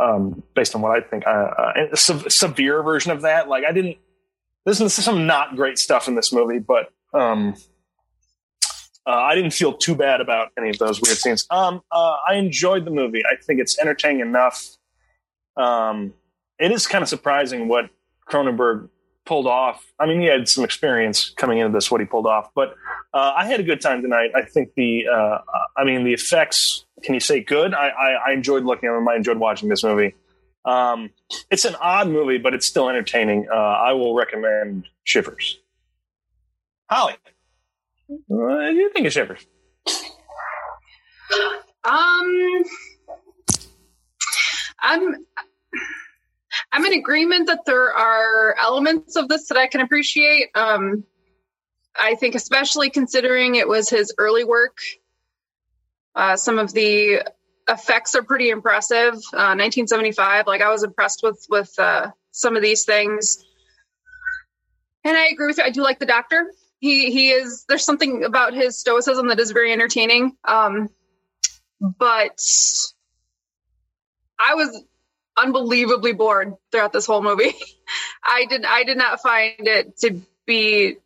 [0.00, 3.48] Um, based on what I think, uh, uh, a se- severe version of that.
[3.48, 3.98] Like I didn't.
[4.64, 7.54] This is some not great stuff in this movie, but um,
[9.06, 11.46] uh, I didn't feel too bad about any of those weird scenes.
[11.50, 13.22] Um, uh, I enjoyed the movie.
[13.24, 14.76] I think it's entertaining enough.
[15.56, 16.12] Um,
[16.58, 17.88] it is kind of surprising what
[18.30, 18.90] Cronenberg
[19.28, 19.92] pulled off.
[20.00, 22.74] I mean, he had some experience coming into this, what he pulled off, but
[23.12, 24.30] uh, I had a good time tonight.
[24.34, 25.38] I think the, uh,
[25.76, 26.86] I mean, the effects.
[27.04, 27.74] Can you say good?
[27.74, 29.06] I, I, I enjoyed looking at them.
[29.06, 30.14] I enjoyed watching this movie.
[30.64, 31.10] Um,
[31.50, 33.46] it's an odd movie, but it's still entertaining.
[33.52, 35.58] Uh, I will recommend Shivers.
[36.90, 37.14] Holly,
[38.26, 39.46] what do you think of Shivers?
[41.84, 42.64] Um,
[44.80, 45.14] I'm
[46.70, 50.48] I'm in agreement that there are elements of this that I can appreciate.
[50.54, 51.04] Um,
[51.98, 54.76] I think, especially considering it was his early work,
[56.14, 57.22] uh, some of the
[57.68, 59.14] effects are pretty impressive.
[59.14, 63.44] Uh, 1975, like I was impressed with with uh, some of these things,
[65.04, 65.64] and I agree with you.
[65.64, 66.52] I do like the Doctor.
[66.80, 67.64] He he is.
[67.68, 70.36] There's something about his stoicism that is very entertaining.
[70.44, 70.88] Um,
[71.80, 72.40] but
[74.38, 74.84] I was
[75.42, 77.54] unbelievably bored throughout this whole movie.
[78.24, 80.96] I did I did not find it to be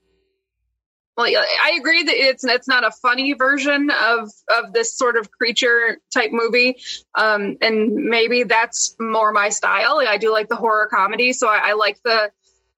[1.17, 5.31] well I agree that it's it's not a funny version of of this sort of
[5.31, 6.77] creature type movie.
[7.15, 10.01] Um and maybe that's more my style.
[10.07, 12.31] I do like the horror comedy, so I, I like the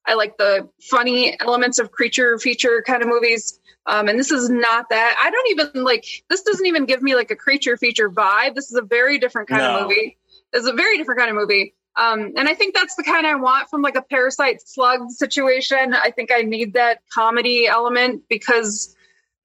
[0.07, 3.59] I like the funny elements of creature feature kind of movies.
[3.87, 5.17] Um, and this is not that.
[5.23, 6.43] I don't even like this.
[6.43, 8.55] Doesn't even give me like a creature feature vibe.
[8.55, 9.77] This is a very different kind No.
[9.77, 10.17] of movie.
[10.55, 11.75] It's a very different kind of movie.
[11.97, 15.95] Um, and I think that's the kind I want from like a parasite slug situation.
[15.95, 18.97] I think I need that comedy element because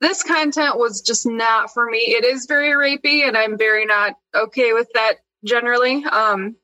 [0.01, 1.99] this content was just not for me.
[1.99, 6.03] It is very rapey, and I'm very not okay with that generally.
[6.05, 6.55] Um,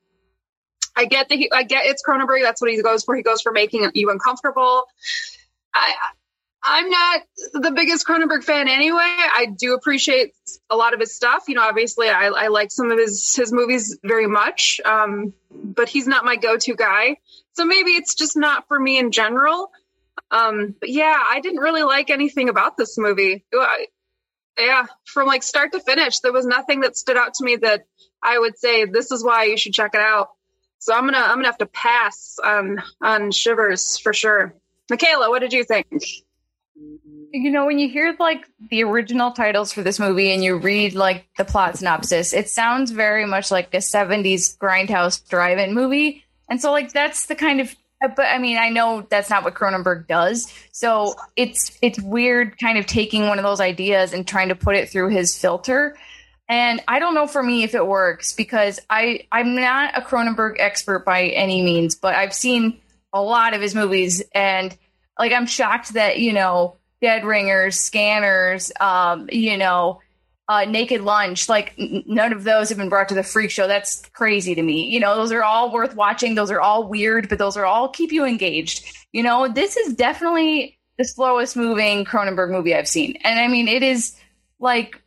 [0.96, 2.41] I get that he, I get it's Cronenberg.
[2.41, 3.16] That's what he goes for.
[3.16, 4.86] He goes for making you uncomfortable.
[5.74, 5.93] I,
[6.68, 7.22] I'm not
[7.53, 8.99] the biggest Cronenberg fan anyway.
[9.01, 10.34] I do appreciate
[10.70, 11.43] a lot of his stuff.
[11.47, 15.89] You know, obviously, I, I like some of his his movies very much, um, but
[15.89, 17.18] he's not my go to guy.
[17.53, 19.72] So maybe it's just not for me in general.
[20.32, 23.45] Um, but yeah, I didn't really like anything about this movie.
[23.53, 23.88] I-
[24.57, 27.86] yeah, from like start to finish, there was nothing that stood out to me that
[28.24, 30.30] I would say this is why you should check it out.
[30.80, 34.55] So I'm gonna I'm gonna have to pass on on Shivers for sure.
[34.89, 35.88] Michaela, what did you think?
[37.36, 40.95] You know, when you hear like the original titles for this movie and you read
[40.95, 46.23] like the plot synopsis, it sounds very much like a 70s grindhouse drive-in movie.
[46.49, 47.75] And so like that's the kind of
[48.15, 50.53] but I mean, I know that's not what Cronenberg does.
[50.71, 54.75] So it's it's weird kind of taking one of those ideas and trying to put
[54.75, 55.97] it through his filter.
[56.47, 60.55] And I don't know for me if it works because I I'm not a Cronenberg
[60.59, 62.79] expert by any means, but I've seen
[63.11, 64.77] a lot of his movies and
[65.17, 70.02] like I'm shocked that, you know, Dead Ringers, Scanners, um, you know,
[70.48, 73.68] uh, Naked Lunch, like n- none of those have been brought to the freak show.
[73.68, 74.88] That's crazy to me.
[74.89, 76.36] You know, those are all worth watching.
[76.36, 78.86] Those are all weird, but those are all keep you engaged.
[79.12, 83.18] You know, this is definitely the slowest moving Cronenberg movie I've seen.
[83.24, 84.16] And I mean, it is
[84.60, 85.02] like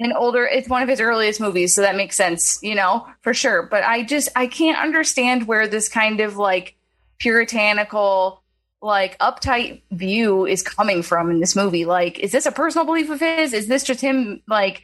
[0.00, 1.74] an older, it's one of his earliest movies.
[1.74, 3.62] So that makes sense, you know, for sure.
[3.62, 6.76] But I just, I can't understand where this kind of like
[7.18, 8.42] puritanical,
[8.86, 11.84] like uptight view is coming from in this movie.
[11.84, 13.52] Like, is this a personal belief of his?
[13.52, 14.42] Is this just him?
[14.48, 14.82] Like,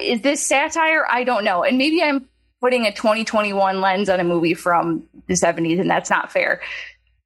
[0.00, 1.06] is this satire?
[1.08, 1.62] I don't know.
[1.62, 2.28] And maybe I'm
[2.60, 6.60] putting a 2021 lens on a movie from the 70s, and that's not fair.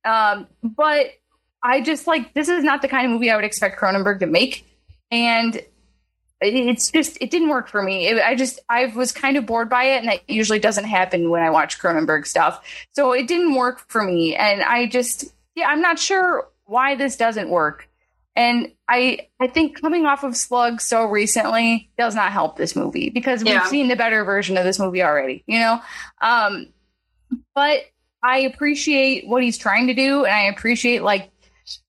[0.04, 1.06] Um, but
[1.62, 4.26] I just like this is not the kind of movie I would expect Cronenberg to
[4.26, 4.66] make,
[5.10, 5.60] and
[6.40, 8.08] it's just it didn't work for me.
[8.08, 11.30] It, I just I was kind of bored by it, and that usually doesn't happen
[11.30, 12.64] when I watch Cronenberg stuff.
[12.92, 17.16] So it didn't work for me, and I just yeah, I'm not sure why this
[17.16, 17.88] doesn't work.
[18.36, 23.10] And I I think coming off of Slug so recently does not help this movie
[23.10, 23.66] because we've Yeah.
[23.66, 25.80] seen the better version of this movie already, you know?
[26.20, 26.68] Um
[27.54, 27.80] but
[28.22, 31.30] I appreciate what he's trying to do and I appreciate like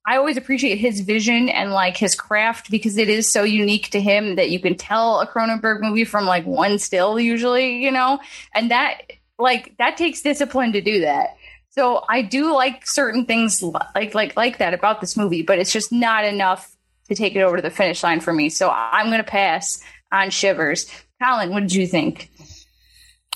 [0.06, 4.02] I always appreciate his vision and like his craft because it is so unique to
[4.02, 8.20] him that you can tell a Cronenberg movie from like one still usually, you know?
[8.54, 9.02] And that
[9.40, 11.36] like that takes discipline to do that.
[11.72, 15.72] So I do like certain things like like like that about this movie, but it's
[15.72, 16.76] just not enough
[17.08, 18.50] to take it over to the finish line for me.
[18.50, 20.90] So I'm going to pass on Shivers.
[21.22, 22.30] Colin, what did you think?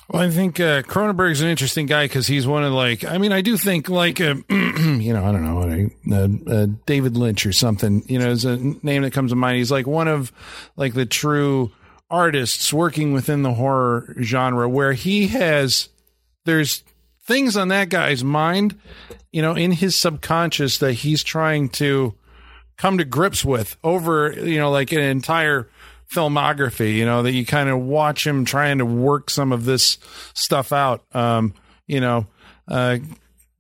[0.10, 3.32] Well, I think uh, Cronenberg's an interesting guy because he's one of like, I mean,
[3.32, 7.54] I do think like, uh, you know, I don't know, uh, uh, David Lynch or
[7.54, 9.58] something, you know, is a name that comes to mind.
[9.58, 10.32] He's like one of
[10.76, 11.72] like the true
[12.10, 15.90] artists working within the horror genre where he has,
[16.44, 16.84] there's
[17.26, 18.80] things on that guy's mind,
[19.32, 22.14] you know, in his subconscious that he's trying to
[22.78, 25.68] come to grips with over, you know, like an entire
[26.12, 29.98] filmography, you know, that you kind of watch him trying to work some of this
[30.34, 31.04] stuff out.
[31.16, 31.54] Um,
[31.88, 32.28] you know,
[32.68, 32.98] uh,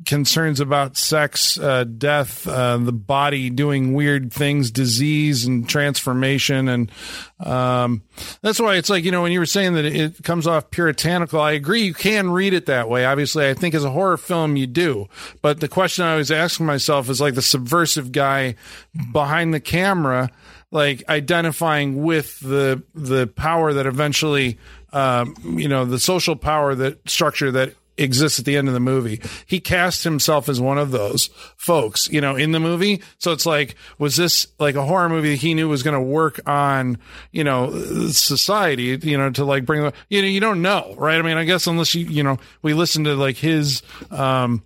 [0.05, 6.67] concerns about sex, uh, death, uh, the body doing weird things, disease and transformation.
[6.69, 6.91] And,
[7.39, 8.03] um,
[8.41, 11.41] that's why it's like, you know, when you were saying that it comes off puritanical,
[11.41, 11.81] I agree.
[11.81, 13.05] You can read it that way.
[13.05, 15.07] Obviously, I think as a horror film, you do.
[15.41, 18.55] But the question I was asking myself is like the subversive guy
[19.11, 20.31] behind the camera,
[20.71, 24.59] like identifying with the, the power that eventually,
[24.93, 28.79] um, you know, the social power that structure that exists at the end of the
[28.79, 29.21] movie.
[29.45, 33.01] He cast himself as one of those folks, you know, in the movie.
[33.19, 36.01] So it's like, was this like a horror movie that he knew was going to
[36.01, 36.97] work on,
[37.31, 37.71] you know,
[38.09, 41.17] society, you know, to like bring, you know, you don't know, right?
[41.17, 43.81] I mean, I guess unless you, you know, we listen to like his,
[44.11, 44.63] um,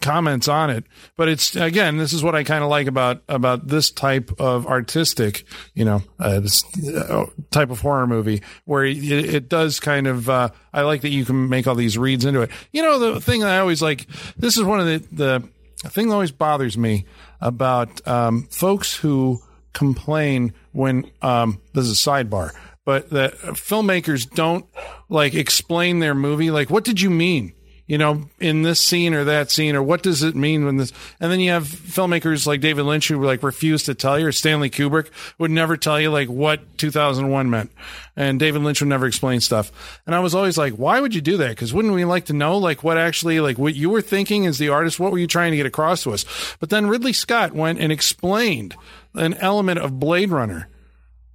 [0.00, 0.84] comments on it
[1.16, 4.66] but it's again this is what i kind of like about about this type of
[4.66, 10.06] artistic you know uh, this uh, type of horror movie where it, it does kind
[10.06, 12.50] of uh, i like that you can make all these reads into it.
[12.72, 14.06] You know the thing that i always like
[14.36, 17.04] this is one of the the thing that always bothers me
[17.40, 19.40] about um, folks who
[19.72, 22.50] complain when um, this is a sidebar
[22.86, 24.66] but that filmmakers don't
[25.10, 27.52] like explain their movie like what did you mean
[27.86, 30.92] you know, in this scene or that scene, or what does it mean when this?
[31.20, 34.32] And then you have filmmakers like David Lynch who like refuse to tell you, or
[34.32, 35.08] Stanley Kubrick
[35.38, 37.70] would never tell you like what 2001 meant,
[38.16, 40.00] and David Lynch would never explain stuff.
[40.04, 41.50] And I was always like, why would you do that?
[41.50, 44.58] Because wouldn't we like to know like what actually like what you were thinking as
[44.58, 44.98] the artist?
[44.98, 46.24] What were you trying to get across to us?
[46.58, 48.74] But then Ridley Scott went and explained
[49.14, 50.68] an element of Blade Runner.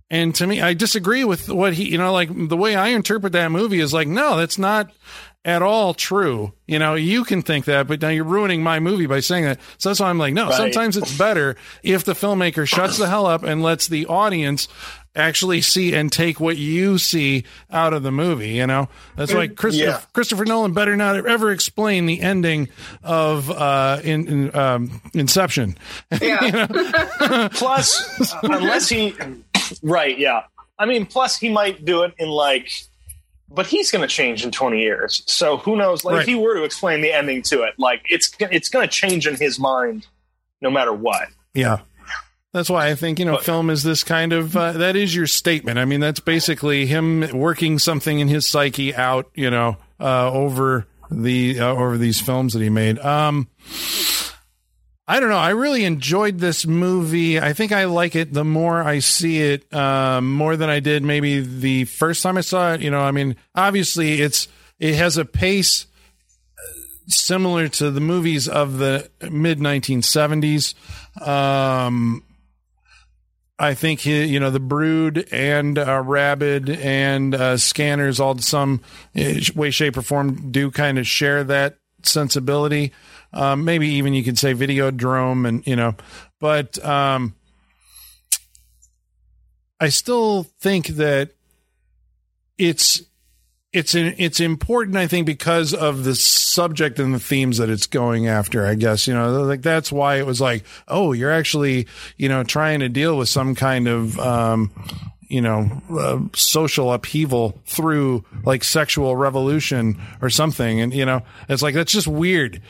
[0.10, 3.32] And to me, I disagree with what he, you know, like the way I interpret
[3.32, 4.92] that movie is like, no, that's not
[5.44, 6.54] at all true.
[6.68, 9.60] You know, you can think that, but now you're ruining my movie by saying that.
[9.78, 10.56] So that's why I'm like, no, Right.
[10.56, 14.68] sometimes it's better if the filmmaker shuts the hell up and lets the audience
[15.14, 18.52] actually see and take what you see out of the movie.
[18.52, 18.88] You know,
[19.18, 20.02] that's why Christopher, Yeah.
[20.14, 22.70] Christopher Nolan better not ever explain the ending
[23.04, 25.76] of uh, in, in um, Inception.
[26.22, 26.68] Yeah.
[27.52, 29.16] Plus, uh, unless he,
[29.82, 30.44] right, yeah.
[30.80, 32.72] I mean, plus he might do it in like
[33.54, 35.24] but he's going to change in 20 years.
[35.28, 36.04] So who knows?
[36.06, 36.22] Like Right.
[36.22, 39.28] if he were to explain the ending to it, like it's it's going to change
[39.28, 40.08] in his mind,
[40.62, 41.28] no matter what.
[41.54, 41.80] Yeah.
[42.54, 45.16] That's why I think, you know, But- film is this kind of, uh, that is
[45.16, 45.80] your statement.
[45.80, 50.86] I mean, that's basically him working something in his psyche out, you know, uh, over
[51.10, 53.00] the, uh, over these films that he made.
[53.00, 53.48] Um,
[55.12, 55.36] I don't know.
[55.36, 57.38] I really enjoyed this movie.
[57.38, 61.04] I think I like it the more I see it, um, more than I did
[61.04, 62.82] maybe the first time I saw it.
[62.82, 64.48] You know, I mean, obviously it's,
[64.80, 65.86] it has a pace
[67.10, 70.76] similar to the movies of the mid 1970s.
[71.22, 72.24] Um,
[73.60, 78.80] I think he, you know the Brood and uh, Rabid and uh, Scanners all some
[79.14, 82.94] uh, way, shape, or form do kind of share that sensibility.
[83.34, 85.96] Um, maybe even you could say video Videodrome and you know,
[86.40, 87.36] but um,
[89.80, 91.32] I still think that
[92.58, 93.02] it's
[93.74, 97.88] it's an, it's important i think because of the subject and the themes that it's
[97.88, 101.88] going after i guess you know like that's why it was like oh you're actually
[102.18, 104.72] you know trying to deal with some kind of um
[105.32, 111.62] you know uh, social upheaval through like sexual revolution or something and you know it's
[111.62, 112.62] like that's just weird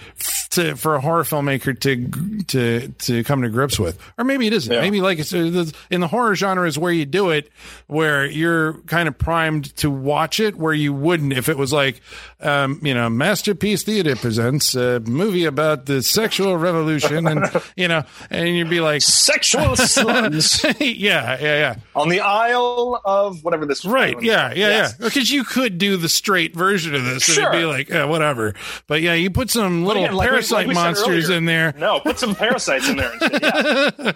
[0.52, 4.54] to for a horror filmmaker to to to come to grips with or maybe it
[4.54, 4.82] isn't Yeah.
[4.82, 7.50] maybe like it's in the horror genre is where you do it
[7.88, 12.02] where you're kind of primed to watch it where you wouldn't if it was like
[12.42, 17.46] um you know masterpiece theater presents a movie about the sexual revolution and
[17.76, 20.64] you know and you'd be like Sexual slums.
[20.80, 22.20] yeah yeah yeah on the
[22.52, 24.22] Isle of whatever this Right.
[24.22, 24.50] Yeah.
[24.54, 24.56] Yeah.
[24.70, 24.96] Yes.
[25.00, 25.06] Yeah.
[25.06, 27.50] Because you could do the straight version of this and Sure.
[27.50, 28.54] it'd be like, yeah, whatever.
[28.88, 31.38] But yeah, you put some little again, like we- parasite like we monsters earlier.
[31.38, 31.74] in there.
[31.78, 33.12] No, put some parasites in there.
[33.12, 33.44] And shit.
[33.44, 34.12] Yeah.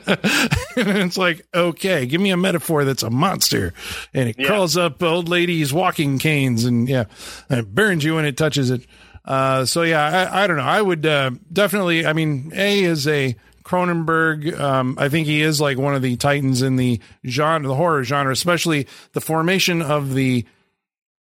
[0.77, 3.73] it's like, okay, give me a metaphor that's a monster.
[4.13, 4.47] And it Yeah.
[4.47, 7.05] crawls up old ladies' walking canes and yeah,
[7.49, 8.85] and it burns you when it touches it.
[9.23, 10.63] Uh, so yeah, I, I don't know.
[10.63, 13.35] I would uh, definitely, I mean, A is a
[13.65, 14.57] Cronenberg.
[14.57, 18.03] Um, I think he is like one of the titans in the genre, the horror
[18.03, 20.45] genre, especially the formation of the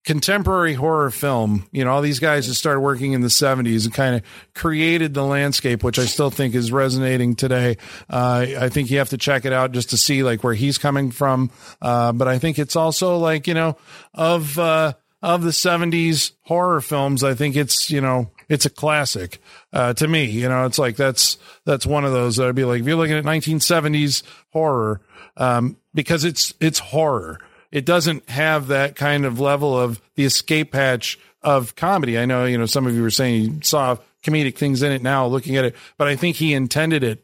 [0.05, 1.67] contemporary horror film.
[1.71, 4.21] You know, all these guys that started working in the 70s and kind of
[4.53, 7.77] created the landscape, which I still think is resonating today.
[8.07, 10.77] Uh, I think you have to check it out just to see like where he's
[10.77, 11.49] coming from.
[11.81, 13.77] Uh, but I think it's also like, you know,
[14.13, 14.93] of, uh,
[15.23, 19.39] of the 70s horror films, I think it's, you know, it's a classic
[19.73, 20.25] uh, to me.
[20.25, 22.95] You know, it's like that's that's one of those that I'd be like, if you're
[22.97, 25.01] looking at 1970s horror,
[25.37, 27.39] um, because it's it's horror.
[27.71, 32.17] It doesn't have that kind of level of the escape hatch of comedy.
[32.17, 35.03] I know, you know, some of you were saying you saw comedic things in it
[35.03, 37.23] now looking at it, but I think he intended it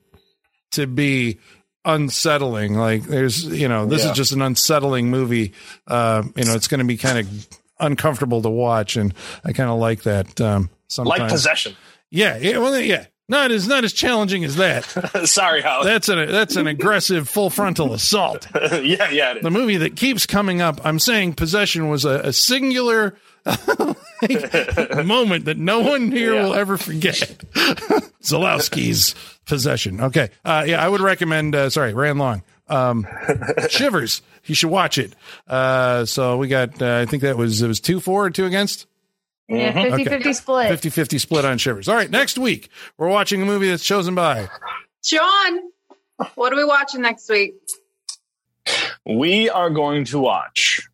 [0.74, 1.40] to be
[1.86, 2.76] unsettling.
[2.76, 4.12] Like there's, you know, this Yeah.
[4.12, 5.54] is just an unsettling movie.
[5.88, 7.48] Uh, you know, it's going to be kind of
[7.80, 8.96] uncomfortable to watch.
[8.98, 9.14] And
[9.44, 10.40] I kind of like that.
[10.40, 11.20] Um, sometimes.
[11.20, 11.76] like possession.
[12.10, 12.38] Yeah.
[12.38, 12.58] Yeah.
[12.60, 13.06] Well, yeah.
[13.30, 14.84] Not as, not as challenging as that.
[15.26, 15.88] Sorry, Howard.
[15.88, 18.46] That's an, that's an aggressive full frontal assault.
[18.54, 19.36] yeah, yeah.
[19.42, 23.16] The movie that keeps coming up, I'm saying possession was a, a singular
[25.06, 26.44] moment that no one here Yeah.
[26.44, 27.20] will ever forget.
[28.22, 29.16] Zulawski's
[29.46, 30.02] possession.
[30.02, 30.30] Okay.
[30.44, 32.44] Uh, yeah, I would recommend, uh, sorry, ran long.
[32.68, 33.08] Um,
[33.70, 34.22] Shivers.
[34.46, 35.14] You should watch it.
[35.48, 38.46] Uh, so we got, uh, I think that was, it was two for or two
[38.46, 38.88] against?
[39.52, 39.98] Yeah, mm-hmm.
[39.98, 40.68] 50 50 split.
[40.70, 41.90] 50 50 split on Shivers.
[41.90, 42.10] All right.
[42.10, 44.48] Next week, we're watching a movie that's chosen by.
[45.04, 45.60] Sean.
[46.36, 47.56] what are we watching next week?
[49.06, 50.88] We are going to watch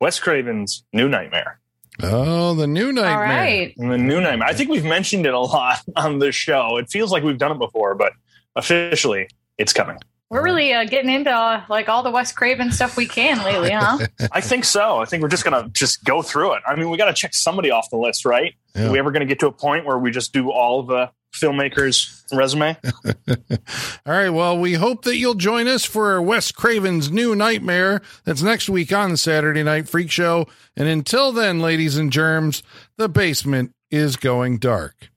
[0.00, 1.58] Wes Craven's New Nightmare.
[2.00, 3.12] Oh, the new nightmare.
[3.12, 3.74] All right.
[3.76, 4.46] The New Nightmare.
[4.46, 6.76] I think we've mentioned it a lot on this show.
[6.76, 8.12] It feels like we've done it before, but
[8.54, 9.98] officially, it's coming.
[10.30, 13.70] We're really uh, getting into uh, like all the Wes Craven stuff we can lately,
[13.70, 13.98] huh?
[14.32, 14.98] I think so.
[14.98, 16.62] I think we're just gonna just go through it.
[16.66, 18.54] I mean, we got to check somebody off the list, right?
[18.74, 18.88] Yeah.
[18.88, 20.86] Are we ever going to get to a point where we just do all of
[20.88, 22.76] the filmmakers' resume?
[24.06, 24.30] All right.
[24.30, 28.02] Well, we hope that you'll join us for Wes Craven's new nightmare.
[28.24, 30.46] That's next week on the Saturday Night Freak Show.
[30.76, 32.62] And until then, ladies and germs,
[32.96, 35.10] the basement is going dark.